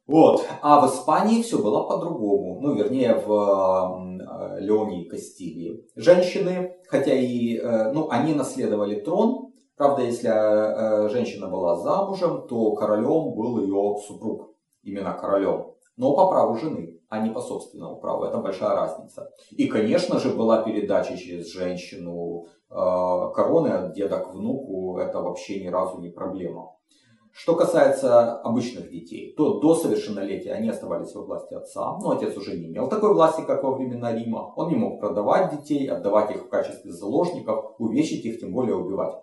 Вот. 0.07 0.45
А 0.61 0.85
в 0.85 0.89
Испании 0.89 1.41
все 1.41 1.61
было 1.61 1.83
по-другому. 1.83 2.61
Ну, 2.61 2.75
вернее, 2.75 3.15
в 3.15 4.14
э, 4.25 4.59
Леоне 4.59 5.03
и 5.03 5.09
Кастилии. 5.09 5.85
Женщины, 5.95 6.75
хотя 6.87 7.13
и, 7.13 7.57
э, 7.57 7.91
ну, 7.91 8.09
они 8.09 8.33
наследовали 8.33 8.99
трон. 8.99 9.53
Правда, 9.77 10.03
если 10.03 10.29
э, 10.29 11.09
женщина 11.09 11.47
была 11.47 11.75
замужем, 11.75 12.47
то 12.47 12.73
королем 12.73 13.35
был 13.35 13.59
ее 13.61 13.97
супруг. 14.07 14.55
Именно 14.83 15.13
королем. 15.13 15.73
Но 15.97 16.15
по 16.15 16.29
праву 16.29 16.55
жены, 16.55 16.99
а 17.09 17.19
не 17.19 17.31
по 17.31 17.41
собственному 17.41 17.97
праву. 17.97 18.25
Это 18.25 18.37
большая 18.37 18.75
разница. 18.75 19.29
И, 19.51 19.67
конечно 19.67 20.19
же, 20.19 20.29
была 20.29 20.61
передача 20.63 21.17
через 21.17 21.51
женщину 21.51 22.45
короны 22.69 23.69
от 23.69 23.93
деда 23.93 24.19
к 24.19 24.33
внуку. 24.33 24.97
Это 24.97 25.21
вообще 25.21 25.63
ни 25.63 25.67
разу 25.67 25.99
не 26.01 26.09
проблема. 26.09 26.74
Что 27.37 27.53
касается 27.53 28.39
обычных 28.39 28.89
детей, 28.89 29.33
то 29.35 29.59
до 29.59 29.75
совершеннолетия 29.75 30.53
они 30.53 30.69
оставались 30.69 31.13
во 31.13 31.23
власти 31.23 31.53
отца, 31.53 31.97
но 31.97 32.11
отец 32.11 32.37
уже 32.37 32.57
не 32.57 32.67
имел 32.67 32.87
такой 32.87 33.13
власти, 33.13 33.41
как 33.45 33.61
во 33.61 33.75
времена 33.75 34.13
Рима. 34.13 34.53
Он 34.55 34.69
не 34.69 34.77
мог 34.77 35.01
продавать 35.01 35.51
детей, 35.51 35.85
отдавать 35.85 36.33
их 36.33 36.45
в 36.45 36.47
качестве 36.47 36.93
заложников, 36.93 37.75
увечить 37.77 38.23
их, 38.23 38.39
тем 38.39 38.53
более 38.53 38.77
убивать. 38.77 39.15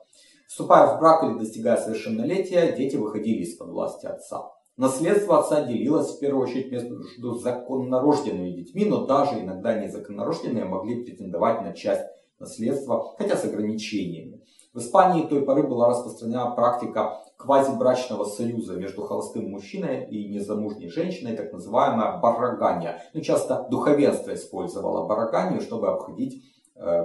Вступая 0.46 0.94
в 0.94 1.00
брак 1.00 1.24
или 1.24 1.38
достигая 1.38 1.78
совершеннолетия, 1.78 2.76
дети 2.76 2.96
выходили 2.96 3.44
из-под 3.44 3.70
власти 3.70 4.04
отца. 4.04 4.50
Наследство 4.76 5.38
отца 5.38 5.64
делилось 5.64 6.14
в 6.14 6.20
первую 6.20 6.46
очередь 6.46 6.70
между 6.70 7.38
законнорожденными 7.38 8.50
детьми, 8.50 8.84
но 8.84 9.06
даже 9.06 9.40
иногда 9.40 9.82
незаконнорожденные 9.82 10.66
могли 10.66 11.02
претендовать 11.02 11.62
на 11.62 11.72
часть 11.72 12.04
наследства, 12.38 13.14
хотя 13.16 13.36
с 13.36 13.44
ограничениями. 13.46 14.42
В 14.74 14.78
Испании 14.78 15.26
той 15.26 15.42
поры 15.42 15.62
была 15.62 15.90
распространена 15.90 16.50
практика 16.50 17.18
квазибрачного 17.42 18.24
союза 18.24 18.74
между 18.74 19.02
холостым 19.02 19.50
мужчиной 19.50 20.06
и 20.08 20.28
незамужней 20.28 20.88
женщиной, 20.88 21.36
так 21.36 21.52
называемая 21.52 22.20
барагания. 22.20 23.02
Ну, 23.14 23.20
часто 23.20 23.66
духовенство 23.68 24.32
использовало 24.32 25.08
бараганию, 25.08 25.60
чтобы 25.60 25.88
обходить 25.88 26.44
э, 26.76 27.04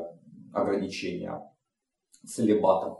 ограничения 0.53 1.41
целебатом. 2.27 2.99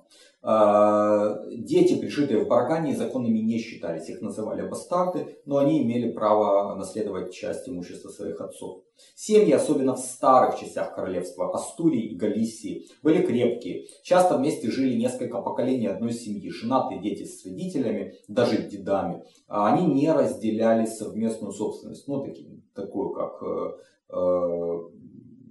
А, 0.50 1.42
дети, 1.52 2.00
пришитые 2.00 2.44
в 2.44 2.48
барагане, 2.48 2.96
законными 2.96 3.40
не 3.40 3.58
считались, 3.58 4.08
их 4.08 4.22
называли 4.22 4.68
бастарды, 4.68 5.40
но 5.46 5.58
они 5.58 5.84
имели 5.84 6.12
право 6.12 6.74
наследовать 6.76 7.34
часть 7.34 7.68
имущества 7.68 8.10
своих 8.10 8.40
отцов. 8.40 8.84
Семьи, 9.16 9.52
особенно 9.52 9.96
в 9.96 10.00
старых 10.00 10.60
частях 10.60 10.96
королевства 10.96 11.54
Астурии 11.54 12.12
и 12.12 12.16
Галисии, 12.16 12.88
были 13.04 13.26
крепкие. 13.26 13.88
Часто 14.04 14.38
вместе 14.38 14.72
жили 14.72 14.96
несколько 14.96 15.42
поколений 15.42 15.88
одной 15.88 16.14
семьи, 16.14 16.50
женатые 16.50 17.02
дети 17.02 17.26
с 17.26 17.44
родителями, 17.44 18.16
даже 18.28 18.70
дедами. 18.70 19.24
А 19.48 19.74
они 19.74 19.86
не 19.86 20.12
разделяли 20.12 20.86
совместную 20.86 21.52
собственность, 21.52 22.08
ну, 22.08 22.24
такие, 22.24 22.62
такую, 22.74 23.10
как, 23.10 23.44
э, 23.44 23.72
э, 24.10 24.80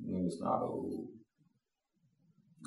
ну, 0.07 0.19
не 0.19 0.31
знаю, 0.31 1.06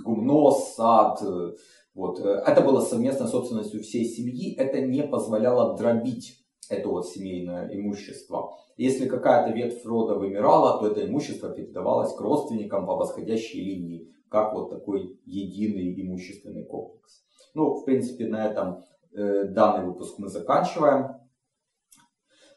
гумно, 0.04 0.52
сад, 0.52 1.22
э, 1.22 1.54
вот. 1.94 2.20
Это 2.20 2.62
было 2.62 2.82
совместной 2.82 3.28
собственностью 3.28 3.82
всей 3.82 4.06
семьи, 4.06 4.56
это 4.56 4.82
не 4.82 5.04
позволяло 5.04 5.76
дробить 5.78 6.40
это 6.70 6.88
вот 6.88 7.08
семейное 7.08 7.68
имущество. 7.76 8.54
Если 8.78 9.10
какая-то 9.10 9.52
ветвь 9.52 9.84
рода 9.86 10.16
вымирала, 10.16 10.80
то 10.80 10.88
это 10.88 11.06
имущество 11.06 11.50
передавалось 11.50 12.14
к 12.14 12.22
родственникам 12.22 12.86
по 12.86 12.96
восходящей 12.96 13.62
линии, 13.62 14.14
как 14.30 14.54
вот 14.54 14.70
такой 14.70 15.20
единый 15.26 16.00
имущественный 16.02 16.64
комплекс. 16.64 17.24
Ну, 17.54 17.74
в 17.74 17.86
принципе, 17.86 18.28
на 18.28 18.46
этом 18.46 18.86
э, 19.12 19.46
данный 19.46 19.86
выпуск 19.86 20.20
мы 20.20 20.30
заканчиваем. 20.30 21.16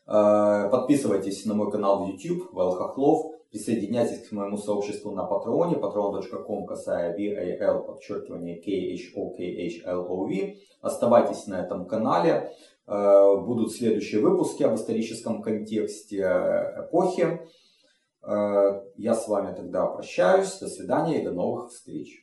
Э, 0.06 0.68
подписывайтесь 0.70 1.44
на 1.46 1.54
мой 1.54 1.72
канал 1.72 2.04
в 2.04 2.08
YouTube, 2.08 2.52
Вэл 2.52 2.72
Хохлов. 2.72 3.31
Присоединяйтесь 3.52 4.26
к 4.26 4.32
моему 4.32 4.56
сообществу 4.56 5.10
на 5.10 5.24
Патреоне, 5.24 5.74
patreon.com, 5.74 6.64
касая 6.64 7.14
VAL, 7.14 7.84
подчеркивание 7.84 8.58
KHOKHLOV. 8.58 10.56
Оставайтесь 10.80 11.46
на 11.46 11.60
этом 11.60 11.86
канале. 11.86 12.50
Э, 12.86 13.36
будут 13.36 13.72
следующие 13.72 14.22
выпуски 14.22 14.62
об 14.62 14.74
историческом 14.76 15.42
контексте 15.42 16.22
эпохи. 16.78 17.42
Э, 18.22 18.84
я 18.96 19.14
с 19.14 19.28
вами 19.28 19.54
тогда 19.54 19.84
прощаюсь. 19.84 20.58
До 20.58 20.68
свидания 20.68 21.20
и 21.20 21.24
до 21.24 21.32
новых 21.32 21.72
встреч. 21.72 22.21